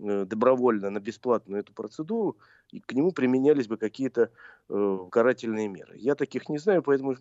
Э, 0.00 0.24
добровольно 0.24 0.90
на 0.90 1.00
бесплатную 1.00 1.60
эту 1.60 1.72
процедуру, 1.72 2.36
и 2.70 2.78
к 2.78 2.92
нему 2.92 3.10
применялись 3.10 3.66
бы 3.66 3.76
какие-то 3.76 4.30
э, 4.68 4.98
карательные 5.10 5.66
меры. 5.66 5.96
Я 5.96 6.14
таких 6.14 6.48
не 6.48 6.58
знаю, 6.58 6.82
поэтому 6.82 7.16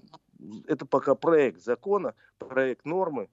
это 0.67 0.86
пока 0.86 1.15
проект 1.15 1.63
закона, 1.63 2.13
проект 2.38 2.86
нормы. 2.86 3.30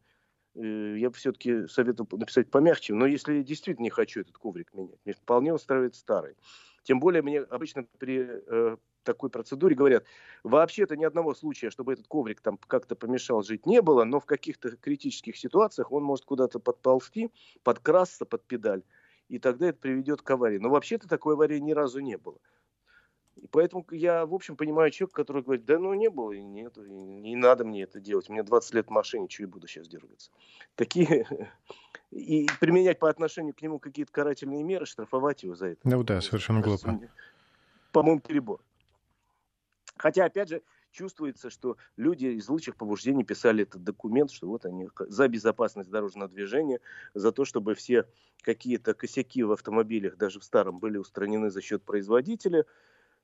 Э, 0.55 0.97
я 0.97 1.11
все-таки 1.11 1.67
советую 1.67 2.09
написать 2.13 2.51
помягче, 2.51 2.95
но 2.95 3.05
если 3.07 3.35
я 3.35 3.43
действительно 3.43 3.85
не 3.85 3.91
хочу 3.91 4.21
этот 4.21 4.39
коврик 4.39 4.73
менять, 4.73 4.99
мне 5.05 5.13
вполне 5.13 5.53
устраивает 5.53 5.95
старый. 5.95 6.37
Тем 6.83 6.99
более 6.99 7.21
мне 7.21 7.41
обычно 7.41 7.85
при 7.99 8.27
э, 8.27 8.77
такой 9.05 9.31
процедуре 9.31 9.77
говорят, 9.77 10.05
вообще-то 10.43 10.97
ни 10.97 11.05
одного 11.05 11.35
случая, 11.35 11.71
чтобы 11.71 11.93
этот 11.93 12.09
коврик 12.09 12.41
там 12.41 12.59
как-то 12.67 12.97
помешал 12.97 13.43
жить, 13.43 13.67
не 13.67 13.81
было, 13.81 14.05
но 14.05 14.19
в 14.19 14.27
каких-то 14.27 14.77
критических 14.77 15.37
ситуациях 15.37 15.93
он 15.93 16.03
может 16.03 16.25
куда-то 16.25 16.59
подползти, 16.59 17.31
подкрасться 17.63 18.25
под 18.25 18.43
педаль, 18.45 18.83
и 19.29 19.39
тогда 19.39 19.69
это 19.69 19.79
приведет 19.79 20.23
к 20.23 20.31
аварии. 20.31 20.59
Но 20.59 20.71
вообще-то 20.71 21.09
такой 21.09 21.35
аварии 21.35 21.59
ни 21.59 21.73
разу 21.73 22.01
не 22.01 22.17
было. 22.17 22.39
И 23.37 23.47
поэтому 23.49 23.85
я, 23.91 24.27
в 24.27 24.35
общем, 24.35 24.57
понимаю 24.57 24.91
человека, 24.91 25.17
который 25.17 25.43
говорит, 25.43 25.65
да 25.65 25.79
ну 25.79 25.93
не 25.95 26.09
было, 26.09 26.33
и 26.33 26.43
нет, 26.43 26.79
и 26.79 26.91
не 26.91 27.37
надо 27.37 27.65
мне 27.65 27.83
это 27.83 28.01
делать. 28.01 28.29
Меня 28.29 28.45
20 28.45 28.75
лет 28.75 28.87
в 28.87 28.91
машине, 28.91 29.29
что 29.29 29.43
я 29.43 29.49
буду 29.49 29.67
сейчас 29.67 29.89
дергаться. 29.89 30.31
Такие 30.77 31.27
и 32.11 32.47
применять 32.61 32.99
по 32.99 33.11
отношению 33.11 33.55
к 33.55 33.61
нему 33.61 33.79
какие-то 33.79 34.13
карательные 34.13 34.63
меры, 34.63 34.87
штрафовать 34.87 35.43
его 35.43 35.57
за 35.57 35.69
это. 35.69 35.81
Ну 35.85 36.03
да, 36.05 36.21
совершенно 36.21 36.61
глупо. 36.61 37.01
По-моему, 37.93 38.21
перебор. 38.21 38.61
Хотя, 39.97 40.25
опять 40.25 40.49
же, 40.49 40.63
чувствуется, 40.91 41.51
что 41.51 41.77
люди 41.97 42.27
из 42.27 42.49
лучших 42.49 42.77
побуждений 42.77 43.25
писали 43.25 43.65
этот 43.65 43.83
документ, 43.83 44.31
что 44.31 44.49
вот 44.49 44.65
они 44.65 44.89
за 44.99 45.29
безопасность 45.29 45.91
дорожного 45.91 46.29
движения, 46.29 46.81
за 47.15 47.33
то, 47.33 47.45
чтобы 47.45 47.75
все 47.75 48.07
какие-то 48.43 48.95
косяки 48.95 49.43
в 49.43 49.53
автомобилях, 49.53 50.17
даже 50.17 50.41
в 50.41 50.45
старом, 50.45 50.79
были 50.79 50.99
устранены 50.99 51.51
за 51.51 51.61
счет 51.61 51.83
производителя. 51.83 52.61
Э, 52.61 52.65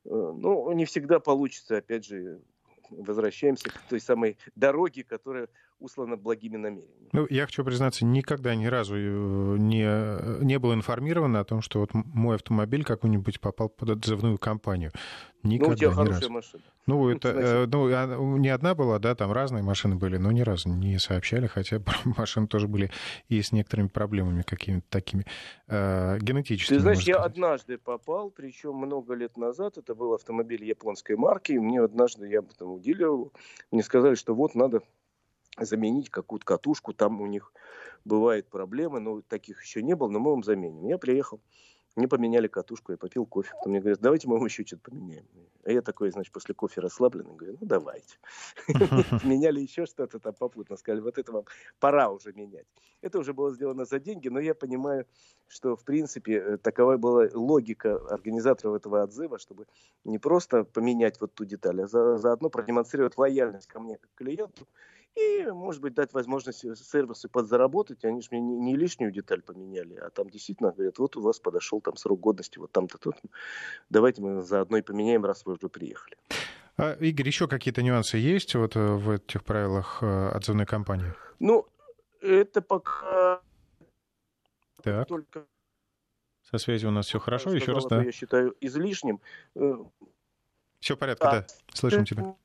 ну, 0.05 0.71
не 0.73 0.85
всегда 0.85 1.19
получится, 1.19 1.77
опять 1.77 2.05
же, 2.05 2.41
возвращаемся 2.89 3.69
к 3.69 3.81
той 3.89 3.99
самой 3.99 4.37
дороге, 4.55 5.03
которая 5.03 5.47
услана 5.81 6.15
благими 6.15 6.57
намерениями. 6.57 7.09
Ну, 7.11 7.27
я 7.29 7.45
хочу 7.45 7.63
признаться, 7.65 8.05
никогда 8.05 8.55
ни 8.55 8.65
разу 8.65 8.95
э, 8.95 9.57
не, 9.57 10.43
не 10.43 10.59
был 10.59 10.73
информирован 10.73 11.35
о 11.35 11.43
том, 11.43 11.61
что 11.61 11.79
вот 11.79 11.89
мой 11.93 12.35
автомобиль 12.35 12.83
какой-нибудь 12.83 13.39
попал 13.41 13.69
под 13.69 13.89
отзывную 13.89 14.37
компанию. 14.37 14.91
Никогда, 15.43 15.67
ну, 15.67 15.73
у 15.73 15.75
тебя 15.75 15.91
хорошая 15.91 16.21
разу. 16.21 16.31
машина. 16.31 16.63
Ну, 16.87 17.09
это, 17.09 17.29
э, 17.29 17.65
ну, 17.67 18.37
не 18.37 18.49
одна 18.49 18.75
была, 18.75 18.99
да, 18.99 19.15
там 19.15 19.31
разные 19.31 19.63
машины 19.63 19.95
были, 19.95 20.17
но 20.17 20.31
ни 20.31 20.41
разу 20.41 20.69
не 20.69 20.99
сообщали, 20.99 21.47
хотя 21.47 21.81
машины 22.17 22.47
тоже 22.47 22.67
были 22.67 22.91
и 23.27 23.41
с 23.41 23.51
некоторыми 23.51 23.87
проблемами 23.87 24.43
какими-то 24.43 24.85
такими 24.89 25.25
э, 25.67 26.17
генетическими. 26.19 26.77
Ты 26.77 26.81
знаешь, 26.81 27.01
я 27.03 27.17
однажды 27.17 27.77
попал, 27.77 28.29
причем 28.29 28.75
много 28.75 29.13
лет 29.13 29.37
назад, 29.37 29.77
это 29.77 29.95
был 29.95 30.13
автомобиль 30.13 30.63
японской 30.63 31.15
марки, 31.15 31.53
и 31.53 31.59
мне 31.59 31.81
однажды, 31.81 32.27
я 32.27 32.41
там 32.41 32.71
уделил, 32.71 33.31
мне 33.71 33.83
сказали, 33.83 34.15
что 34.15 34.35
вот 34.35 34.55
надо 34.55 34.81
заменить 35.65 36.09
какую-то 36.09 36.45
катушку, 36.45 36.93
там 36.93 37.21
у 37.21 37.27
них 37.27 37.53
бывают 38.05 38.47
проблемы, 38.47 38.99
но 38.99 39.21
таких 39.21 39.61
еще 39.63 39.81
не 39.81 39.95
было, 39.95 40.09
но 40.09 40.19
мы 40.19 40.31
вам 40.31 40.43
заменим. 40.43 40.87
Я 40.87 40.97
приехал, 40.97 41.39
мне 41.95 42.07
поменяли 42.07 42.47
катушку, 42.47 42.93
я 42.93 42.97
попил 42.97 43.25
кофе. 43.25 43.51
Потом 43.57 43.71
мне 43.71 43.81
говорят, 43.81 43.99
давайте 43.99 44.27
мы 44.27 44.43
еще 44.45 44.65
что-то 44.65 44.91
поменяем. 44.91 45.25
А 45.65 45.71
я 45.71 45.81
такой, 45.81 46.09
значит, 46.11 46.31
после 46.31 46.55
кофе 46.55 46.79
расслабленный, 46.79 47.35
говорю, 47.35 47.57
ну 47.59 47.67
давайте. 47.67 48.17
Меняли 49.25 49.59
еще 49.59 49.85
что-то 49.85 50.19
там 50.19 50.33
попутно, 50.33 50.77
сказали, 50.77 51.01
вот 51.01 51.17
это 51.17 51.31
вам 51.33 51.45
пора 51.79 52.09
уже 52.09 52.31
менять. 52.31 52.65
Это 53.01 53.19
уже 53.19 53.33
было 53.33 53.53
сделано 53.53 53.85
за 53.85 53.99
деньги, 53.99 54.29
но 54.29 54.39
я 54.39 54.55
понимаю, 54.55 55.05
что, 55.47 55.75
в 55.75 55.83
принципе, 55.83 56.35
э, 56.35 56.57
такова 56.57 56.95
была 56.97 57.27
логика 57.33 57.97
организаторов 58.09 58.75
этого 58.75 59.03
отзыва, 59.03 59.37
чтобы 59.37 59.67
не 60.05 60.17
просто 60.17 60.63
поменять 60.63 61.19
вот 61.19 61.33
ту 61.33 61.43
деталь, 61.43 61.81
а 61.81 61.87
заодно 61.87 62.49
продемонстрировать 62.49 63.17
лояльность 63.17 63.67
ко 63.67 63.79
мне 63.79 63.97
как 63.97 64.09
клиенту 64.15 64.65
и, 65.15 65.45
может 65.51 65.81
быть, 65.81 65.93
дать 65.93 66.13
возможность 66.13 66.59
сервису 66.59 67.29
подзаработать. 67.29 68.05
Они 68.05 68.21
же 68.21 68.29
мне 68.31 68.41
не, 68.41 68.55
не 68.55 68.75
лишнюю 68.75 69.11
деталь 69.11 69.41
поменяли, 69.41 69.95
а 69.95 70.09
там 70.09 70.29
действительно 70.29 70.71
говорят, 70.71 70.99
вот 70.99 71.17
у 71.17 71.21
вас 71.21 71.39
подошел 71.39 71.81
там 71.81 71.97
срок 71.97 72.19
годности, 72.19 72.59
вот 72.59 72.71
там-то 72.71 72.97
тут. 72.97 73.15
Давайте 73.89 74.21
мы 74.21 74.41
заодно 74.41 74.77
и 74.77 74.81
поменяем, 74.81 75.25
раз 75.25 75.45
вы 75.45 75.53
уже 75.53 75.69
приехали. 75.69 76.17
А, 76.77 76.93
Игорь, 76.93 77.27
еще 77.27 77.47
какие-то 77.47 77.83
нюансы 77.83 78.17
есть 78.17 78.55
вот 78.55 78.75
э, 78.75 78.79
в 78.79 79.11
этих 79.11 79.43
правилах 79.43 79.99
э, 80.01 80.29
отзывной 80.29 80.65
кампании? 80.65 81.13
Ну, 81.39 81.67
это 82.21 82.61
пока 82.61 83.41
так. 84.81 85.07
только... 85.07 85.45
Со 86.49 86.57
связью 86.57 86.89
у 86.89 86.91
нас 86.91 87.05
все 87.05 87.19
хорошо, 87.19 87.51
еще 87.51 87.71
раз, 87.71 87.85
да? 87.85 88.01
Я 88.01 88.11
считаю 88.11 88.55
излишним. 88.61 89.21
Э, 89.55 89.75
все 90.79 90.95
в 90.95 90.99
порядке, 90.99 91.27
а, 91.27 91.31
да, 91.31 91.47
слышим 91.73 92.05
тебя. 92.05 92.35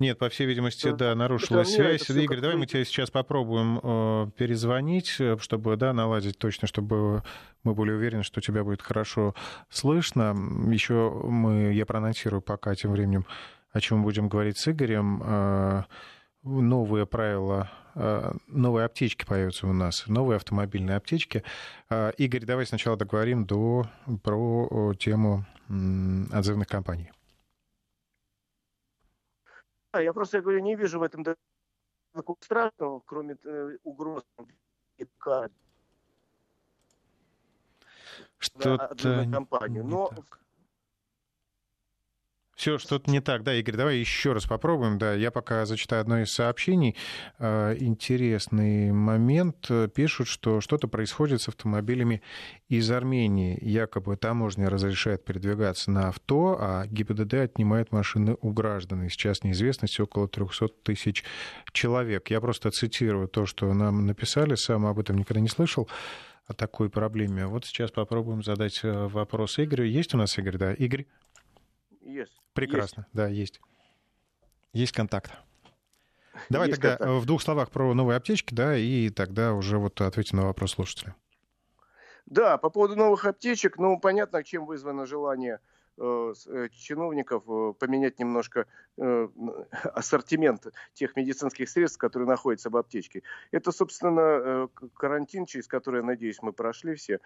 Нет, 0.00 0.18
по 0.18 0.30
всей 0.30 0.46
видимости, 0.46 0.90
да, 0.92 1.14
нарушилась 1.14 1.74
связь. 1.74 2.08
Игорь, 2.08 2.40
давай 2.40 2.56
мы 2.56 2.66
тебе 2.66 2.86
сейчас 2.86 3.10
попробуем 3.10 3.78
э, 3.82 4.30
перезвонить, 4.34 5.16
э, 5.18 5.36
чтобы, 5.38 5.76
да, 5.76 5.92
наладить 5.92 6.38
точно, 6.38 6.66
чтобы 6.66 7.22
мы 7.64 7.74
были 7.74 7.90
уверены, 7.90 8.22
что 8.22 8.40
тебя 8.40 8.64
будет 8.64 8.80
хорошо 8.80 9.34
слышно. 9.68 10.34
Еще 10.72 11.10
мы, 11.10 11.74
я 11.74 11.84
проанонсирую 11.84 12.40
пока 12.40 12.74
тем 12.74 12.92
временем, 12.92 13.26
о 13.72 13.80
чем 13.82 14.02
будем 14.02 14.30
говорить 14.30 14.56
с 14.56 14.68
Игорем. 14.68 15.22
Э, 15.22 15.82
новые 16.44 17.04
правила, 17.04 17.70
э, 17.94 18.32
новые 18.48 18.86
аптечки 18.86 19.26
появятся 19.26 19.66
у 19.66 19.74
нас, 19.74 20.06
новые 20.06 20.36
автомобильные 20.36 20.96
аптечки. 20.96 21.44
Э, 21.90 22.12
Игорь, 22.16 22.46
давай 22.46 22.64
сначала 22.64 22.96
договорим 22.96 23.44
до, 23.44 23.86
про 24.22 24.94
тему 24.98 25.44
отзывных 26.32 26.68
компаний. 26.68 27.12
Я 29.94 30.12
просто 30.12 30.36
я 30.36 30.42
говорю, 30.42 30.60
не 30.60 30.76
вижу 30.76 31.00
в 31.00 31.02
этом 31.02 31.24
такого 32.12 32.36
страшного, 32.40 33.00
кроме 33.04 33.36
э, 33.44 33.78
угроз 33.82 34.24
что-то 38.38 39.26
компанию. 39.30 39.84
Но 39.84 40.10
все 42.60 42.76
что-то 42.76 43.10
не 43.10 43.20
так. 43.20 43.42
Да, 43.42 43.54
Игорь, 43.54 43.76
давай 43.76 43.96
еще 43.96 44.34
раз 44.34 44.44
попробуем. 44.44 44.98
Да, 44.98 45.14
я 45.14 45.30
пока 45.30 45.64
зачитаю 45.64 46.02
одно 46.02 46.20
из 46.20 46.30
сообщений. 46.30 46.94
А, 47.38 47.72
интересный 47.72 48.92
момент. 48.92 49.70
Пишут, 49.94 50.28
что 50.28 50.60
что-то 50.60 50.86
происходит 50.86 51.40
с 51.40 51.48
автомобилями 51.48 52.20
из 52.68 52.90
Армении. 52.90 53.58
Якобы 53.62 54.18
таможня 54.18 54.68
разрешает 54.68 55.24
передвигаться 55.24 55.90
на 55.90 56.08
авто, 56.08 56.58
а 56.60 56.86
ГИБДД 56.86 57.34
отнимает 57.34 57.92
машины 57.92 58.36
у 58.42 58.52
граждан. 58.52 59.04
И 59.04 59.08
сейчас 59.08 59.42
неизвестность 59.42 59.98
около 59.98 60.28
300 60.28 60.68
тысяч 60.82 61.24
человек. 61.72 62.28
Я 62.28 62.42
просто 62.42 62.70
цитирую 62.70 63.28
то, 63.28 63.46
что 63.46 63.72
нам 63.72 64.06
написали. 64.06 64.54
Сам 64.54 64.84
об 64.84 64.98
этом 64.98 65.16
никогда 65.16 65.40
не 65.40 65.48
слышал 65.48 65.88
о 66.46 66.52
такой 66.52 66.90
проблеме. 66.90 67.46
Вот 67.46 67.64
сейчас 67.64 67.90
попробуем 67.90 68.42
задать 68.42 68.80
э, 68.82 69.06
вопрос 69.06 69.58
Игорю. 69.58 69.84
Есть 69.84 70.12
у 70.12 70.18
нас 70.18 70.36
Игорь? 70.36 70.58
Да, 70.58 70.74
Игорь? 70.74 71.06
Есть. 72.02 72.39
Прекрасно, 72.52 73.02
есть. 73.02 73.14
да, 73.14 73.28
есть. 73.28 73.60
Есть 74.72 74.92
контакт. 74.92 75.32
Давай 76.48 76.68
есть 76.68 76.80
тогда 76.80 76.96
контакт. 76.96 77.22
в 77.22 77.26
двух 77.26 77.42
словах 77.42 77.70
про 77.70 77.92
новые 77.94 78.16
аптечки, 78.16 78.54
да, 78.54 78.76
и 78.76 79.10
тогда 79.10 79.54
уже 79.54 79.78
вот 79.78 80.00
ответим 80.00 80.38
на 80.38 80.46
вопрос 80.46 80.72
слушателя. 80.72 81.14
Да, 82.26 82.58
по 82.58 82.70
поводу 82.70 82.96
новых 82.96 83.24
аптечек, 83.24 83.78
ну, 83.78 83.98
понятно, 83.98 84.44
чем 84.44 84.64
вызвано 84.64 85.04
желание 85.04 85.58
э, 85.98 86.32
э 86.46 86.68
чиновников 86.70 87.42
э, 87.48 87.72
поменять 87.78 88.20
немножко 88.20 88.66
э, 88.98 89.28
ассортимент 89.94 90.66
тех 90.94 91.16
медицинских 91.16 91.68
средств, 91.68 91.98
которые 91.98 92.28
находятся 92.28 92.70
в 92.70 92.76
аптечке. 92.76 93.24
Это, 93.50 93.72
собственно, 93.72 94.20
э, 94.20 94.68
карантин, 94.94 95.46
через 95.46 95.66
который, 95.66 96.00
я 96.00 96.06
надеюсь, 96.06 96.40
мы 96.40 96.52
прошли 96.52 96.94
все 96.94 97.18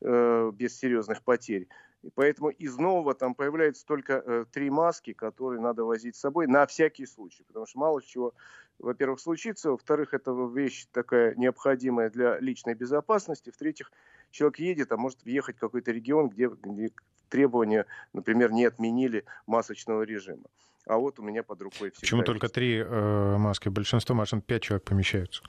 э, 0.00 0.50
без 0.54 0.78
серьезных 0.78 1.22
потерь. 1.22 1.68
И 2.02 2.10
поэтому 2.14 2.48
из 2.48 2.78
нового 2.78 3.14
там 3.14 3.34
появляются 3.34 3.84
только 3.84 4.22
э, 4.24 4.44
три 4.50 4.70
маски, 4.70 5.12
которые 5.12 5.60
надо 5.60 5.84
возить 5.84 6.16
с 6.16 6.20
собой 6.20 6.46
на 6.46 6.66
всякий 6.66 7.06
случай. 7.06 7.44
Потому 7.46 7.66
что 7.66 7.78
мало 7.78 8.02
чего, 8.02 8.34
во-первых, 8.78 9.20
случится. 9.20 9.70
Во-вторых, 9.70 10.14
это 10.14 10.32
вещь 10.54 10.86
такая 10.92 11.34
необходимая 11.34 12.08
для 12.08 12.38
личной 12.40 12.74
безопасности. 12.74 13.50
В-третьих, 13.50 13.92
человек 14.30 14.58
едет, 14.60 14.92
а 14.92 14.96
может 14.96 15.22
въехать 15.24 15.56
в 15.56 15.60
какой-то 15.60 15.92
регион, 15.92 16.30
где, 16.30 16.48
где 16.48 16.90
требования, 17.28 17.84
например, 18.14 18.50
не 18.50 18.64
отменили 18.64 19.24
масочного 19.46 20.02
режима. 20.02 20.44
А 20.86 20.96
вот 20.96 21.18
у 21.18 21.22
меня 21.22 21.42
под 21.42 21.60
рукой 21.60 21.90
все. 21.90 22.00
Почему 22.00 22.22
только 22.22 22.48
три 22.48 22.78
э, 22.78 23.36
маски? 23.36 23.68
Большинство 23.68 24.14
машин 24.14 24.40
пять 24.40 24.62
человек 24.62 24.84
помещаются. 24.84 25.42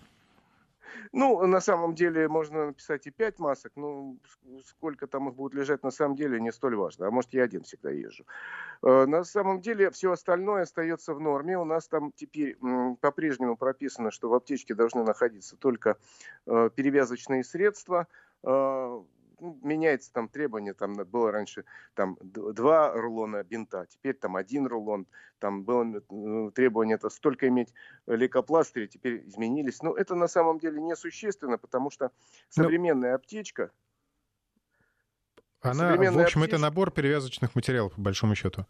Ну, 1.12 1.46
на 1.46 1.62
самом 1.62 1.96
деле 1.96 2.28
можно 2.28 2.68
написать 2.68 3.08
и 3.08 3.12
пять 3.12 3.40
масок, 3.40 3.74
но 3.76 4.16
сколько 4.66 5.08
там 5.08 5.30
их 5.30 5.36
будет 5.36 5.54
лежать 5.54 5.84
на 5.84 5.92
самом 5.92 6.16
деле 6.16 6.40
не 6.40 6.52
столь 6.52 6.76
важно. 6.76 7.08
А 7.08 7.12
может 7.12 7.34
я 7.34 7.44
один 7.44 7.64
всегда 7.64 7.90
езжу. 7.90 8.26
Э, 8.84 9.06
на 9.06 9.24
самом 9.24 9.62
деле 9.62 9.90
все 9.92 10.12
остальное 10.12 10.64
остается 10.64 11.14
в 11.14 11.20
норме. 11.20 11.58
У 11.58 11.66
нас 11.66 11.88
там 11.88 12.12
теперь 12.12 12.58
по-прежнему 13.02 13.58
прописано, 13.58 14.12
что 14.12 14.30
в 14.30 14.34
аптечке 14.34 14.74
должны 14.74 15.04
находиться 15.04 15.58
только 15.58 15.98
э, 16.46 16.70
перевязочные 16.76 17.44
средства, 17.44 18.08
э, 18.44 19.02
ну, 19.42 19.60
меняется 19.64 20.14
там 20.14 20.30
требование, 20.30 20.74
там 20.74 20.94
было 20.94 21.32
раньше 21.32 21.66
там 21.96 22.18
два 22.22 22.94
рулона 22.94 23.44
бинта, 23.44 23.88
теперь 23.90 24.14
там 24.14 24.36
один 24.36 24.68
рулон, 24.68 25.08
там 25.40 25.64
было 25.64 25.84
ну, 26.10 26.52
требование 26.52 26.96
это 26.96 27.10
столько 27.10 27.48
иметь 27.48 27.74
лейкопластыря, 28.06 28.88
теперь 28.88 29.28
изменились. 29.28 29.82
Но 29.82 29.96
это 29.96 30.16
на 30.16 30.28
самом 30.28 30.60
деле 30.60 30.80
несущественно, 30.80 31.58
потому 31.58 31.90
что 31.90 32.12
ну, 32.56 32.64
современная 32.64 33.10
Но... 33.10 33.16
аптечка... 33.16 33.72
Она, 35.62 35.96
в 35.96 36.02
общем, 36.02 36.20
аптечка... 36.20 36.40
это 36.44 36.58
набор 36.58 36.92
перевязочных 36.92 37.54
материалов, 37.56 37.94
по 37.94 38.02
большому 38.02 38.36
счету. 38.36 38.66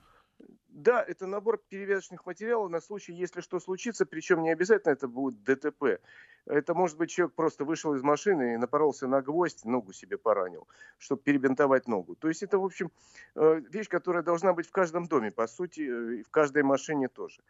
Да, 0.81 1.03
это 1.07 1.27
набор 1.27 1.61
перевязочных 1.69 2.25
материалов 2.25 2.71
на 2.71 2.81
случай, 2.81 3.13
если 3.13 3.41
что 3.41 3.59
случится, 3.59 4.07
причем 4.07 4.41
не 4.41 4.49
обязательно 4.51 4.93
это 4.93 5.07
будет 5.07 5.43
ДТП. 5.43 6.01
Это 6.47 6.73
может 6.73 6.97
быть 6.97 7.11
человек 7.11 7.35
просто 7.35 7.65
вышел 7.65 7.93
из 7.93 8.01
машины 8.01 8.55
и 8.55 8.57
напоролся 8.57 9.05
на 9.05 9.21
гвоздь, 9.21 9.63
ногу 9.63 9.93
себе 9.93 10.17
поранил, 10.17 10.67
чтобы 10.97 11.21
перебинтовать 11.21 11.87
ногу. 11.87 12.15
То 12.15 12.29
есть 12.29 12.41
это, 12.41 12.57
в 12.57 12.65
общем, 12.65 12.91
э, 13.35 13.61
вещь, 13.69 13.89
которая 13.89 14.23
должна 14.23 14.53
быть 14.53 14.67
в 14.67 14.71
каждом 14.71 15.05
доме, 15.05 15.29
по 15.29 15.45
сути, 15.45 15.81
э, 15.81 16.15
и 16.21 16.23
в 16.23 16.31
каждой 16.31 16.63
машине 16.63 17.09
тоже. 17.09 17.43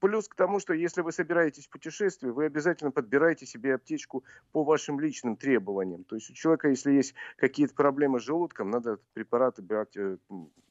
Плюс 0.00 0.28
к 0.28 0.34
тому, 0.34 0.60
что 0.60 0.74
если 0.74 1.00
вы 1.00 1.12
собираетесь 1.12 1.66
в 1.66 1.70
путешествие, 1.70 2.32
вы 2.32 2.46
обязательно 2.46 2.90
подбираете 2.90 3.46
себе 3.46 3.74
аптечку 3.74 4.24
по 4.52 4.64
вашим 4.64 5.00
личным 5.00 5.36
требованиям. 5.36 6.04
То 6.04 6.16
есть 6.16 6.30
у 6.30 6.34
человека, 6.34 6.68
если 6.68 6.92
есть 6.92 7.14
какие-то 7.36 7.74
проблемы 7.74 8.20
с 8.20 8.22
желудком, 8.22 8.70
надо 8.70 8.98
препараты 9.12 9.62
брать 9.62 9.96
э, 9.96 10.16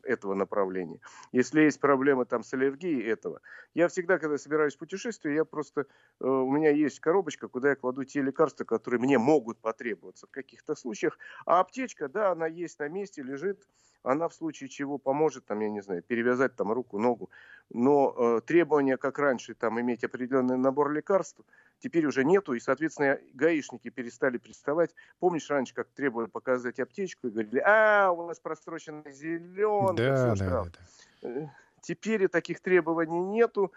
этого 0.03 0.34
направления. 0.34 0.99
Если 1.31 1.62
есть 1.62 1.79
проблемы 1.79 2.25
там 2.25 2.43
с 2.43 2.53
аллергией 2.53 3.03
этого. 3.03 3.41
Я 3.73 3.88
всегда, 3.88 4.17
когда 4.17 4.38
собираюсь 4.38 4.75
в 4.75 4.79
путешествие, 4.79 5.36
я 5.36 5.45
просто... 5.45 5.86
Э, 6.19 6.27
у 6.27 6.51
меня 6.51 6.71
есть 6.71 6.99
коробочка, 6.99 7.47
куда 7.47 7.69
я 7.69 7.75
кладу 7.75 8.03
те 8.03 8.21
лекарства, 8.21 8.63
которые 8.63 8.99
мне 8.99 9.17
могут 9.17 9.60
потребоваться 9.60 10.27
в 10.27 10.31
каких-то 10.31 10.75
случаях. 10.75 11.17
А 11.45 11.60
аптечка, 11.60 12.10
да, 12.10 12.31
она 12.31 12.47
есть 12.47 12.79
на 12.79 12.88
месте, 12.88 13.21
лежит 13.21 13.67
она 14.03 14.27
в 14.29 14.33
случае 14.33 14.69
чего 14.69 14.97
поможет, 14.97 15.45
там, 15.45 15.59
я 15.59 15.69
не 15.69 15.81
знаю, 15.81 16.03
перевязать 16.03 16.55
там 16.55 16.71
руку, 16.71 16.97
ногу. 16.97 17.29
Но 17.69 18.13
э, 18.17 18.41
требования, 18.45 18.97
как 18.97 19.19
раньше, 19.19 19.53
там, 19.53 19.79
иметь 19.79 20.03
определенный 20.03 20.57
набор 20.57 20.91
лекарств, 20.91 21.39
теперь 21.79 22.05
уже 22.05 22.23
нету, 22.23 22.53
и, 22.53 22.59
соответственно, 22.59 23.19
гаишники 23.33 23.89
перестали 23.89 24.37
приставать. 24.37 24.93
Помнишь, 25.19 25.49
раньше 25.49 25.73
как 25.73 25.87
требовали 25.89 26.27
показать 26.27 26.79
аптечку 26.79 27.27
и 27.27 27.31
говорили, 27.31 27.61
а, 27.65 28.11
у 28.11 28.25
вас 28.25 28.39
просроченный 28.39 29.11
зеленый. 29.11 29.95
Да, 29.97 30.35
да, 30.35 30.65
да. 30.65 31.29
Э, 31.29 31.47
теперь 31.81 32.27
таких 32.27 32.59
требований 32.59 33.19
нету. 33.19 33.71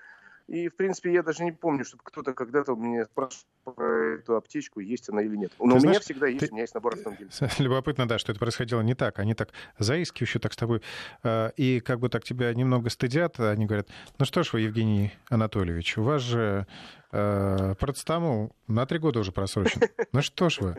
И, 0.47 0.69
в 0.69 0.77
принципе, 0.77 1.13
я 1.13 1.23
даже 1.23 1.43
не 1.43 1.53
помню, 1.53 1.85
чтобы 1.85 2.03
кто-то 2.05 2.35
когда-то 2.35 2.75
меня 2.75 3.07
спрашивал 3.07 3.45
про 3.65 4.17
эту 4.17 4.37
аптечку, 4.37 4.81
есть 4.81 5.09
она 5.09 5.23
или 5.23 5.37
нет. 5.37 5.53
Но 5.59 5.71
ты 5.71 5.77
у 5.77 5.81
знаешь, 5.81 5.95
меня 5.95 6.01
всегда 6.01 6.27
есть, 6.27 6.41
ты... 6.41 6.51
у 6.51 6.53
меня 6.53 6.63
есть 6.63 6.75
набор 6.75 6.95
автомобилей. 6.95 7.31
Любопытно, 7.59 8.07
да, 8.07 8.19
что 8.19 8.33
это 8.33 8.39
происходило 8.39 8.83
не 8.83 8.95
так. 8.95 9.19
Они 9.19 9.35
так 9.35 9.51
заискивающие 9.79 10.41
так 10.41 10.53
с 10.53 10.57
тобой, 10.57 10.83
э, 11.23 11.51
и 11.57 11.81
как 11.81 11.99
бы 11.99 12.11
так 12.11 12.25
тебя 12.25 12.53
немного 12.53 12.91
стыдят. 12.91 13.41
Они 13.41 13.65
говорят, 13.65 13.89
ну 14.19 14.27
что 14.27 14.43
ж 14.43 14.53
вы, 14.53 14.61
Евгений 14.61 15.13
Анатольевич, 15.31 15.97
у 15.97 16.03
вас 16.03 16.21
же 16.21 16.67
э, 17.13 17.75
процетамол 17.79 18.55
на 18.67 18.85
три 18.85 18.99
года 18.99 19.21
уже 19.21 19.33
просрочен. 19.33 19.81
Ну 20.13 20.21
что 20.21 20.51
ж 20.51 20.61
вы. 20.61 20.77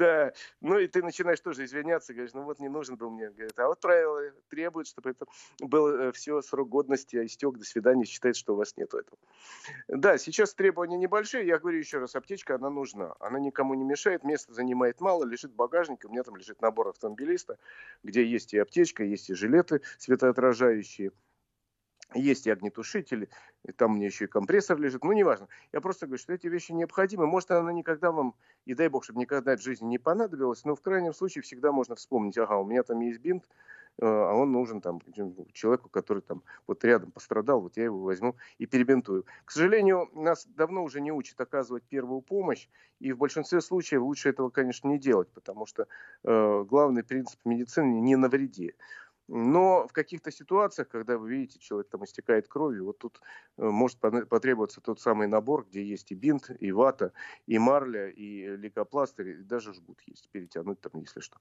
Да, 0.00 0.32
ну 0.62 0.78
и 0.78 0.86
ты 0.86 1.02
начинаешь 1.02 1.40
тоже 1.40 1.66
извиняться, 1.66 2.14
говоришь, 2.14 2.32
ну 2.32 2.44
вот 2.44 2.58
не 2.58 2.70
нужен 2.70 2.96
был 2.96 3.10
мне. 3.10 3.28
Говорит, 3.28 3.58
а 3.58 3.66
вот 3.66 3.80
правила 3.80 4.22
требуют, 4.48 4.88
чтобы 4.88 5.10
это 5.10 5.26
было 5.60 6.08
э, 6.08 6.12
все, 6.12 6.40
срок 6.40 6.70
годности 6.70 7.16
а 7.18 7.26
истек, 7.26 7.58
до 7.58 7.66
свидания, 7.66 8.06
считает, 8.06 8.34
что 8.34 8.54
у 8.54 8.56
вас 8.56 8.78
нету 8.78 8.96
этого. 8.96 9.18
Да, 9.88 10.16
сейчас 10.16 10.54
требования 10.54 10.96
небольшие, 10.96 11.46
я 11.46 11.58
говорю 11.58 11.76
еще 11.76 11.98
раз, 11.98 12.16
аптечка, 12.16 12.54
она 12.54 12.70
нужна. 12.70 13.12
Она 13.20 13.38
никому 13.38 13.74
не 13.74 13.84
мешает, 13.84 14.24
место 14.24 14.54
занимает 14.54 15.02
мало, 15.02 15.24
лежит 15.24 15.52
багажник, 15.52 16.06
у 16.06 16.08
меня 16.08 16.22
там 16.22 16.34
лежит 16.36 16.62
набор 16.62 16.88
автомобилиста, 16.88 17.58
где 18.02 18.24
есть 18.24 18.54
и 18.54 18.58
аптечка, 18.58 19.04
есть 19.04 19.28
и 19.28 19.34
жилеты 19.34 19.82
светоотражающие, 19.98 21.12
есть 22.14 22.46
и 22.46 22.50
огнетушители, 22.50 23.28
и 23.64 23.72
там 23.72 23.92
мне 23.92 24.06
еще 24.06 24.24
и 24.24 24.28
компрессор 24.28 24.78
лежит, 24.78 25.04
ну, 25.04 25.12
неважно. 25.12 25.48
Я 25.72 25.80
просто 25.80 26.06
говорю, 26.06 26.20
что 26.20 26.32
эти 26.32 26.46
вещи 26.46 26.72
необходимы. 26.72 27.26
Может, 27.26 27.50
она 27.50 27.72
никогда 27.72 28.10
вам, 28.10 28.34
и 28.64 28.74
дай 28.74 28.88
бог, 28.88 29.04
чтобы 29.04 29.20
никогда 29.20 29.56
в 29.56 29.60
жизни 29.60 29.86
не 29.86 29.98
понадобилась, 29.98 30.64
но 30.64 30.74
в 30.74 30.80
крайнем 30.80 31.12
случае 31.12 31.42
всегда 31.42 31.72
можно 31.72 31.94
вспомнить, 31.94 32.38
ага, 32.38 32.56
у 32.56 32.64
меня 32.64 32.82
там 32.82 33.00
есть 33.00 33.20
бинт, 33.20 33.44
э, 33.98 34.06
а 34.06 34.32
он 34.34 34.52
нужен 34.52 34.80
там 34.80 35.00
человеку, 35.52 35.88
который 35.88 36.22
там 36.22 36.42
вот 36.66 36.84
рядом 36.84 37.10
пострадал, 37.12 37.60
вот 37.60 37.76
я 37.76 37.84
его 37.84 38.00
возьму 38.02 38.36
и 38.58 38.66
перебинтую. 38.66 39.24
К 39.44 39.50
сожалению, 39.50 40.08
нас 40.14 40.46
давно 40.46 40.82
уже 40.82 41.00
не 41.00 41.12
учат 41.12 41.40
оказывать 41.40 41.84
первую 41.84 42.22
помощь, 42.22 42.68
и 42.98 43.12
в 43.12 43.18
большинстве 43.18 43.60
случаев 43.60 44.02
лучше 44.02 44.28
этого, 44.28 44.50
конечно, 44.50 44.88
не 44.88 44.98
делать, 44.98 45.28
потому 45.32 45.66
что 45.66 45.86
э, 46.24 46.64
главный 46.64 47.04
принцип 47.04 47.40
медицины 47.44 48.00
не 48.00 48.16
навреди. 48.16 48.74
Но 49.32 49.86
в 49.86 49.92
каких-то 49.92 50.32
ситуациях, 50.32 50.88
когда 50.88 51.16
вы 51.16 51.30
видите, 51.30 51.60
человек 51.60 51.88
там 51.88 52.04
истекает 52.04 52.48
кровью, 52.48 52.86
вот 52.86 52.98
тут 52.98 53.20
э, 53.58 53.64
может 53.64 53.98
потребоваться 53.98 54.80
тот 54.80 55.00
самый 55.00 55.28
набор, 55.28 55.66
где 55.70 55.84
есть 55.84 56.10
и 56.10 56.16
бинт, 56.16 56.50
и 56.58 56.72
вата, 56.72 57.12
и 57.46 57.56
марля, 57.58 58.08
и 58.08 58.56
лейкопластырь, 58.56 59.28
и 59.28 59.42
даже 59.44 59.72
жгут 59.72 60.00
есть, 60.06 60.28
перетянуть 60.30 60.80
там, 60.80 61.00
если 61.00 61.20
что. 61.20 61.38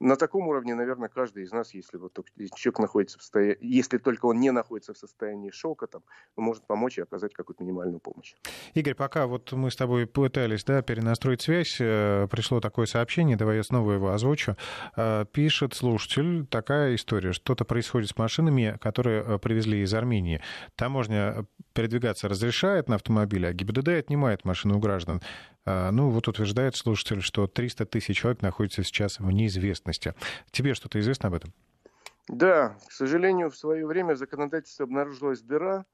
На 0.00 0.16
таком 0.16 0.48
уровне, 0.48 0.74
наверное, 0.74 1.10
каждый 1.10 1.42
из 1.42 1.52
нас, 1.52 1.74
если 1.74 1.98
вот 1.98 2.18
человек 2.54 2.78
находится 2.78 3.18
в 3.18 3.22
состоянии, 3.22 3.58
если 3.60 3.98
только 3.98 4.24
он 4.24 4.40
не 4.40 4.50
находится 4.50 4.94
в 4.94 4.98
состоянии 4.98 5.50
шока, 5.50 5.86
там, 5.86 6.02
может 6.36 6.66
помочь 6.66 6.96
и 6.96 7.02
оказать 7.02 7.34
какую-то 7.34 7.64
минимальную 7.64 8.00
помощь. 8.00 8.34
Игорь, 8.72 8.94
пока 8.94 9.26
вот 9.26 9.52
мы 9.52 9.70
с 9.70 9.76
тобой 9.76 10.06
пытались 10.06 10.64
да, 10.64 10.80
перенастроить 10.80 11.42
связь, 11.42 11.76
э, 11.80 12.28
пришло 12.30 12.60
такое 12.60 12.86
сообщение, 12.86 13.36
давай 13.36 13.56
я 13.56 13.62
снова 13.62 13.92
его 13.92 14.10
озвучу. 14.10 14.56
Э, 14.96 15.26
пишет 15.30 15.74
слушатель, 15.74 16.46
такая 16.46 16.94
история 16.94 17.25
история. 17.30 17.32
Что-то 17.32 17.64
происходит 17.64 18.10
с 18.10 18.16
машинами, 18.16 18.76
которые 18.80 19.22
э, 19.22 19.38
привезли 19.38 19.82
из 19.82 19.92
Армении. 19.94 20.40
Таможня 20.74 21.46
передвигаться 21.72 22.28
разрешает 22.28 22.88
на 22.88 22.96
автомобиле, 22.96 23.48
а 23.48 23.52
ГИБДД 23.52 23.88
отнимает 23.88 24.44
машины 24.44 24.74
у 24.74 24.78
граждан. 24.78 25.20
А, 25.64 25.90
ну, 25.90 26.10
вот 26.10 26.28
утверждает 26.28 26.76
слушатель, 26.76 27.22
что 27.22 27.46
300 27.46 27.86
тысяч 27.86 28.18
человек 28.18 28.42
находятся 28.42 28.82
сейчас 28.82 29.18
в 29.18 29.30
неизвестности. 29.30 30.14
Тебе 30.50 30.74
что-то 30.74 30.98
известно 31.00 31.28
об 31.28 31.34
этом? 31.34 31.52
Да, 32.28 32.76
к 32.88 32.92
сожалению, 32.92 33.50
в 33.50 33.56
свое 33.56 33.86
время 33.86 34.14
в 34.14 34.18
законодательстве 34.18 34.84
обнаружилась 34.84 35.42
дыра, 35.42 35.84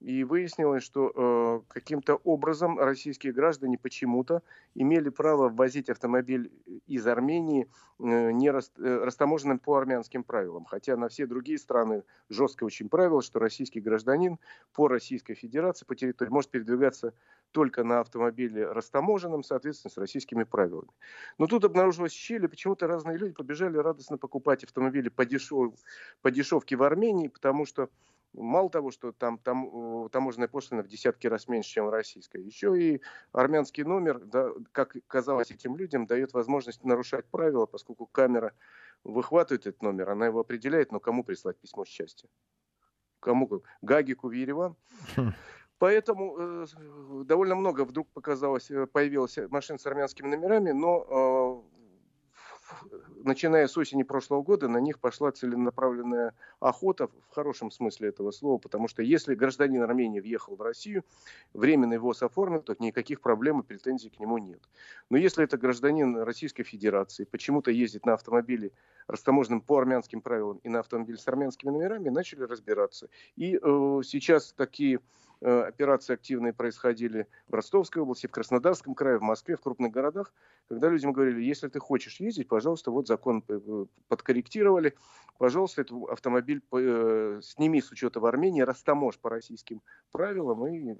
и 0.00 0.24
выяснилось, 0.24 0.82
что 0.82 1.12
э, 1.14 1.72
каким-то 1.72 2.16
образом 2.16 2.78
российские 2.78 3.32
граждане 3.32 3.78
почему-то 3.78 4.42
имели 4.74 5.08
право 5.08 5.48
ввозить 5.48 5.88
автомобиль 5.88 6.52
из 6.86 7.06
Армении 7.06 7.68
э, 7.98 8.30
не 8.32 8.50
рас, 8.50 8.70
э, 8.76 8.98
растаможенным 9.04 9.58
по 9.58 9.76
армянским 9.76 10.22
правилам. 10.22 10.66
Хотя 10.66 10.96
на 10.96 11.08
все 11.08 11.26
другие 11.26 11.58
страны 11.58 12.04
жесткое 12.28 12.66
очень 12.66 12.90
правило, 12.90 13.22
что 13.22 13.38
российский 13.38 13.80
гражданин 13.80 14.38
по 14.74 14.86
Российской 14.86 15.34
Федерации, 15.34 15.86
по 15.86 15.96
территории, 15.96 16.30
может 16.30 16.50
передвигаться 16.50 17.14
только 17.52 17.82
на 17.82 18.00
автомобиле 18.00 18.70
растаможенном, 18.70 19.42
соответственно, 19.42 19.90
с 19.90 19.96
российскими 19.96 20.44
правилами. 20.44 20.90
Но 21.38 21.46
тут 21.46 21.64
обнаружилась 21.64 22.12
щель, 22.12 22.44
и 22.44 22.48
почему-то 22.48 22.86
разные 22.86 23.16
люди 23.16 23.32
побежали 23.32 23.78
радостно 23.78 24.18
покупать 24.18 24.62
автомобили 24.62 25.08
по, 25.08 25.24
дешев, 25.24 25.72
по 26.20 26.30
дешевке 26.30 26.76
в 26.76 26.82
Армении, 26.82 27.28
потому 27.28 27.64
что 27.64 27.88
Мало 28.36 28.70
того, 28.70 28.90
что 28.90 29.12
там, 29.12 29.38
там 29.38 30.08
таможенная 30.10 30.48
пошлина 30.48 30.82
в 30.82 30.88
десятки 30.88 31.26
раз 31.26 31.48
меньше, 31.48 31.70
чем 31.70 31.88
российская, 31.88 32.42
еще 32.42 32.78
и 32.80 33.00
армянский 33.32 33.82
номер, 33.82 34.20
да, 34.20 34.50
как 34.72 34.96
казалось 35.06 35.50
этим 35.50 35.76
людям, 35.76 36.06
дает 36.06 36.32
возможность 36.34 36.84
нарушать 36.84 37.26
правила, 37.26 37.66
поскольку 37.66 38.06
камера 38.06 38.52
выхватывает 39.04 39.66
этот 39.66 39.82
номер, 39.82 40.10
она 40.10 40.26
его 40.26 40.40
определяет, 40.40 40.92
но 40.92 41.00
кому 41.00 41.24
прислать 41.24 41.58
письмо 41.58 41.84
счастья? 41.84 42.28
Кому? 43.20 43.62
Гагику 43.80 44.28
в 44.28 44.32
Ереван? 44.32 44.76
Хм. 45.16 45.32
Поэтому 45.78 46.36
э, 46.38 46.66
довольно 47.24 47.54
много 47.54 47.84
вдруг 47.84 48.08
показалось, 48.12 48.70
э, 48.70 48.86
появилось 48.86 49.38
машин 49.50 49.78
с 49.78 49.86
армянскими 49.86 50.28
номерами, 50.28 50.70
но 50.70 51.62
э, 51.68 51.75
начиная 53.24 53.66
с 53.66 53.76
осени 53.76 54.02
прошлого 54.02 54.42
года, 54.42 54.68
на 54.68 54.78
них 54.78 54.98
пошла 54.98 55.32
целенаправленная 55.32 56.34
охота 56.60 57.08
в 57.08 57.34
хорошем 57.34 57.70
смысле 57.70 58.08
этого 58.08 58.30
слова, 58.30 58.58
потому 58.58 58.88
что 58.88 59.02
если 59.02 59.34
гражданин 59.34 59.82
Армении 59.82 60.20
въехал 60.20 60.56
в 60.56 60.62
Россию, 60.62 61.04
временный 61.52 61.98
ВОЗ 61.98 62.22
оформлен, 62.22 62.62
то 62.62 62.76
никаких 62.78 63.20
проблем 63.20 63.60
и 63.60 63.62
претензий 63.62 64.10
к 64.10 64.18
нему 64.20 64.38
нет. 64.38 64.60
Но 65.10 65.16
если 65.16 65.44
это 65.44 65.56
гражданин 65.56 66.16
Российской 66.18 66.62
Федерации, 66.62 67.24
почему-то 67.24 67.70
ездит 67.70 68.06
на 68.06 68.14
автомобиле, 68.14 68.72
растаможенном 69.06 69.60
по 69.60 69.78
армянским 69.78 70.20
правилам, 70.20 70.58
и 70.62 70.68
на 70.68 70.80
автомобиле 70.80 71.18
с 71.18 71.26
армянскими 71.28 71.70
номерами, 71.70 72.08
начали 72.08 72.42
разбираться. 72.42 73.08
И 73.36 73.56
э, 73.56 74.00
сейчас 74.04 74.52
такие 74.52 75.00
операции 75.42 76.14
активные 76.14 76.52
происходили 76.52 77.26
в 77.48 77.54
Ростовской 77.54 78.02
области, 78.02 78.26
в 78.26 78.30
Краснодарском 78.30 78.94
крае, 78.94 79.18
в 79.18 79.22
Москве, 79.22 79.56
в 79.56 79.60
крупных 79.60 79.92
городах, 79.92 80.32
когда 80.68 80.88
людям 80.88 81.12
говорили, 81.12 81.42
если 81.42 81.68
ты 81.68 81.78
хочешь 81.78 82.20
ездить, 82.20 82.48
пожалуйста, 82.48 82.90
вот 82.90 83.06
закон 83.06 83.44
э, 83.48 83.84
подкорректировали, 84.08 84.94
пожалуйста, 85.38 85.82
этот 85.82 86.08
автомобиль 86.08 86.62
э, 86.72 87.40
сними 87.42 87.80
с 87.80 87.90
учета 87.90 88.20
в 88.20 88.26
Армении, 88.26 88.62
растаможь 88.62 89.18
по 89.18 89.30
российским 89.30 89.82
правилам 90.10 90.66
и 90.66 90.96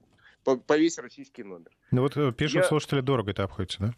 повесь 0.66 0.98
российский 0.98 1.42
номер. 1.42 1.70
Ну 1.90 2.02
вот 2.02 2.36
пишут 2.36 2.56
Я... 2.56 2.62
слушатели, 2.64 3.00
дорого 3.00 3.30
это 3.30 3.44
обходится, 3.44 3.80
да? 3.80 3.94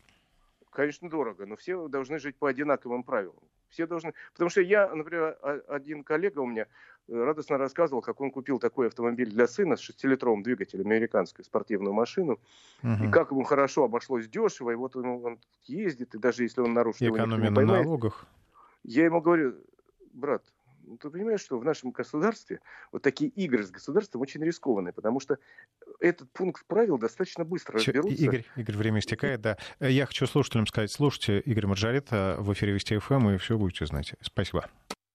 Конечно, 0.70 1.10
дорого, 1.10 1.44
но 1.44 1.56
все 1.56 1.88
должны 1.88 2.18
жить 2.18 2.36
по 2.36 2.48
одинаковым 2.48 3.02
правилам. 3.02 3.42
Все 3.68 3.86
должны... 3.86 4.14
Потому 4.32 4.50
что 4.50 4.60
я, 4.60 4.92
например, 4.94 5.36
один 5.68 6.04
коллега 6.04 6.40
у 6.40 6.46
меня 6.46 6.66
радостно 7.08 7.58
рассказывал, 7.58 8.02
как 8.02 8.20
он 8.20 8.30
купил 8.30 8.58
такой 8.58 8.88
автомобиль 8.88 9.30
для 9.30 9.46
сына 9.46 9.76
с 9.76 9.80
шестилитровым 9.80 10.42
двигателем, 10.42 10.86
американскую 10.86 11.44
спортивную 11.44 11.94
машину, 11.94 12.38
угу. 12.82 13.04
и 13.04 13.10
как 13.10 13.30
ему 13.30 13.44
хорошо 13.44 13.84
обошлось 13.84 14.28
дешево, 14.28 14.70
и 14.70 14.74
вот 14.74 14.96
он, 14.96 15.06
он 15.06 15.38
ездит, 15.64 16.14
и 16.14 16.18
даже 16.18 16.42
если 16.42 16.60
он 16.60 16.74
нарушит... 16.74 17.02
И 17.02 17.08
экономия 17.08 17.50
на 17.50 17.62
налогах. 17.62 18.26
Я 18.82 19.04
ему 19.04 19.20
говорю, 19.20 19.54
брат, 20.12 20.44
ты 20.96 21.10
понимаешь, 21.10 21.40
что 21.40 21.58
в 21.58 21.64
нашем 21.64 21.90
государстве 21.90 22.60
вот 22.92 23.02
такие 23.02 23.30
игры 23.30 23.64
с 23.64 23.70
государством 23.70 24.22
очень 24.22 24.42
рискованные, 24.42 24.92
потому 24.92 25.20
что 25.20 25.38
этот 26.00 26.30
пункт 26.32 26.64
правил 26.66 26.98
достаточно 26.98 27.44
быстро 27.44 27.78
Че, 27.78 27.92
разберутся. 27.92 28.24
Игорь, 28.24 28.44
Игорь, 28.56 28.76
время 28.76 29.00
истекает, 29.00 29.40
да. 29.40 29.58
Я 29.80 30.06
хочу 30.06 30.26
слушателям 30.26 30.66
сказать, 30.66 30.90
слушайте 30.90 31.40
Игорь 31.40 31.66
Маржарет 31.66 32.10
в 32.10 32.52
эфире 32.52 32.72
Вести 32.72 32.96
ФМ, 32.98 33.30
и 33.30 33.36
все 33.36 33.58
будете 33.58 33.86
знать. 33.86 34.14
Спасибо. 34.20 34.68